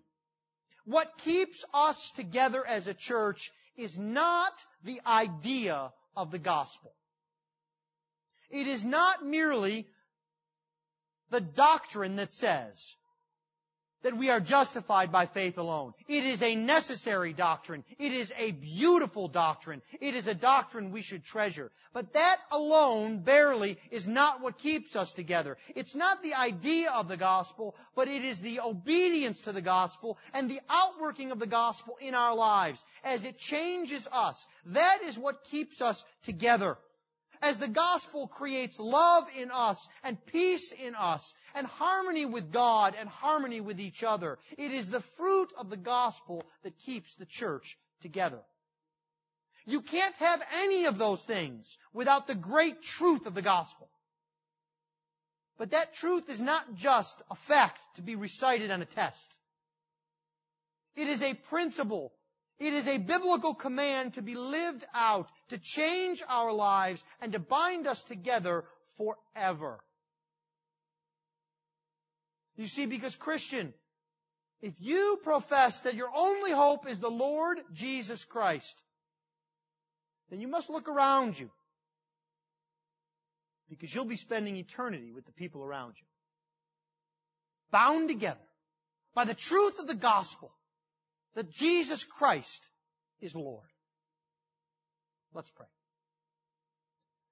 what 0.85 1.17
keeps 1.19 1.63
us 1.73 2.11
together 2.11 2.65
as 2.65 2.87
a 2.87 2.93
church 2.93 3.51
is 3.77 3.97
not 3.97 4.53
the 4.83 4.99
idea 5.05 5.93
of 6.15 6.31
the 6.31 6.39
gospel. 6.39 6.93
It 8.49 8.67
is 8.67 8.83
not 8.83 9.25
merely 9.25 9.87
the 11.29 11.41
doctrine 11.41 12.15
that 12.15 12.31
says, 12.31 12.95
that 14.01 14.15
we 14.15 14.29
are 14.29 14.39
justified 14.39 15.11
by 15.11 15.25
faith 15.25 15.57
alone. 15.57 15.93
It 16.07 16.23
is 16.23 16.41
a 16.41 16.55
necessary 16.55 17.33
doctrine. 17.33 17.83
It 17.97 18.13
is 18.13 18.33
a 18.37 18.51
beautiful 18.51 19.27
doctrine. 19.27 19.81
It 19.99 20.15
is 20.15 20.27
a 20.27 20.33
doctrine 20.33 20.91
we 20.91 21.01
should 21.01 21.25
treasure. 21.25 21.71
But 21.93 22.13
that 22.13 22.37
alone 22.51 23.19
barely 23.19 23.77
is 23.91 24.07
not 24.07 24.41
what 24.41 24.57
keeps 24.57 24.95
us 24.95 25.11
together. 25.11 25.57
It's 25.75 25.95
not 25.95 26.23
the 26.23 26.35
idea 26.35 26.91
of 26.91 27.09
the 27.09 27.17
gospel, 27.17 27.75
but 27.95 28.07
it 28.07 28.23
is 28.23 28.39
the 28.39 28.61
obedience 28.61 29.41
to 29.41 29.51
the 29.51 29.61
gospel 29.61 30.17
and 30.33 30.49
the 30.49 30.61
outworking 30.69 31.31
of 31.31 31.39
the 31.39 31.47
gospel 31.47 31.97
in 31.99 32.13
our 32.13 32.35
lives 32.35 32.85
as 33.03 33.25
it 33.25 33.37
changes 33.37 34.07
us. 34.11 34.47
That 34.67 34.99
is 35.03 35.17
what 35.17 35.43
keeps 35.43 35.81
us 35.81 36.05
together 36.23 36.77
as 37.41 37.57
the 37.57 37.67
gospel 37.67 38.27
creates 38.27 38.79
love 38.79 39.25
in 39.37 39.51
us 39.51 39.87
and 40.03 40.23
peace 40.25 40.71
in 40.71 40.95
us 40.95 41.33
and 41.55 41.65
harmony 41.65 42.25
with 42.25 42.51
God 42.51 42.95
and 42.99 43.07
harmony 43.07 43.61
with 43.61 43.79
each 43.79 44.03
other. 44.03 44.37
It 44.57 44.71
is 44.71 44.89
the 44.89 45.01
fruit 45.01 45.53
of 45.57 45.69
the 45.69 45.77
gospel 45.77 46.43
that 46.63 46.77
keeps 46.77 47.15
the 47.15 47.25
church 47.25 47.77
together. 48.01 48.39
You 49.65 49.81
can't 49.81 50.15
have 50.17 50.41
any 50.61 50.85
of 50.85 50.97
those 50.97 51.23
things 51.23 51.77
without 51.93 52.27
the 52.27 52.35
great 52.35 52.81
truth 52.81 53.25
of 53.25 53.35
the 53.35 53.41
gospel. 53.41 53.89
But 55.57 55.71
that 55.71 55.93
truth 55.93 56.29
is 56.29 56.41
not 56.41 56.75
just 56.75 57.21
a 57.29 57.35
fact 57.35 57.79
to 57.95 58.01
be 58.01 58.15
recited 58.15 58.71
on 58.71 58.81
a 58.81 58.85
test. 58.85 59.37
It 60.95 61.07
is 61.07 61.21
a 61.21 61.33
principle 61.33 62.13
it 62.59 62.73
is 62.73 62.87
a 62.87 62.97
biblical 62.97 63.53
command 63.53 64.15
to 64.15 64.21
be 64.21 64.35
lived 64.35 64.85
out, 64.93 65.29
to 65.49 65.57
change 65.57 66.21
our 66.27 66.51
lives, 66.51 67.03
and 67.21 67.31
to 67.33 67.39
bind 67.39 67.87
us 67.87 68.03
together 68.03 68.65
forever. 68.97 69.79
You 72.57 72.67
see, 72.67 72.85
because 72.85 73.15
Christian, 73.15 73.73
if 74.61 74.73
you 74.79 75.19
profess 75.23 75.79
that 75.81 75.95
your 75.95 76.09
only 76.13 76.51
hope 76.51 76.85
is 76.85 76.99
the 76.99 77.09
Lord 77.09 77.59
Jesus 77.73 78.25
Christ, 78.25 78.83
then 80.29 80.41
you 80.41 80.49
must 80.49 80.69
look 80.69 80.89
around 80.89 81.39
you. 81.39 81.49
Because 83.69 83.93
you'll 83.93 84.03
be 84.03 84.17
spending 84.17 84.57
eternity 84.57 85.13
with 85.13 85.25
the 85.25 85.31
people 85.31 85.63
around 85.63 85.93
you. 85.95 86.05
Bound 87.71 88.09
together 88.09 88.39
by 89.13 89.23
the 89.23 89.33
truth 89.33 89.79
of 89.79 89.87
the 89.87 89.95
gospel 89.95 90.51
that 91.35 91.51
Jesus 91.51 92.03
Christ 92.03 92.67
is 93.21 93.35
Lord. 93.35 93.67
Let's 95.33 95.49
pray. 95.49 95.67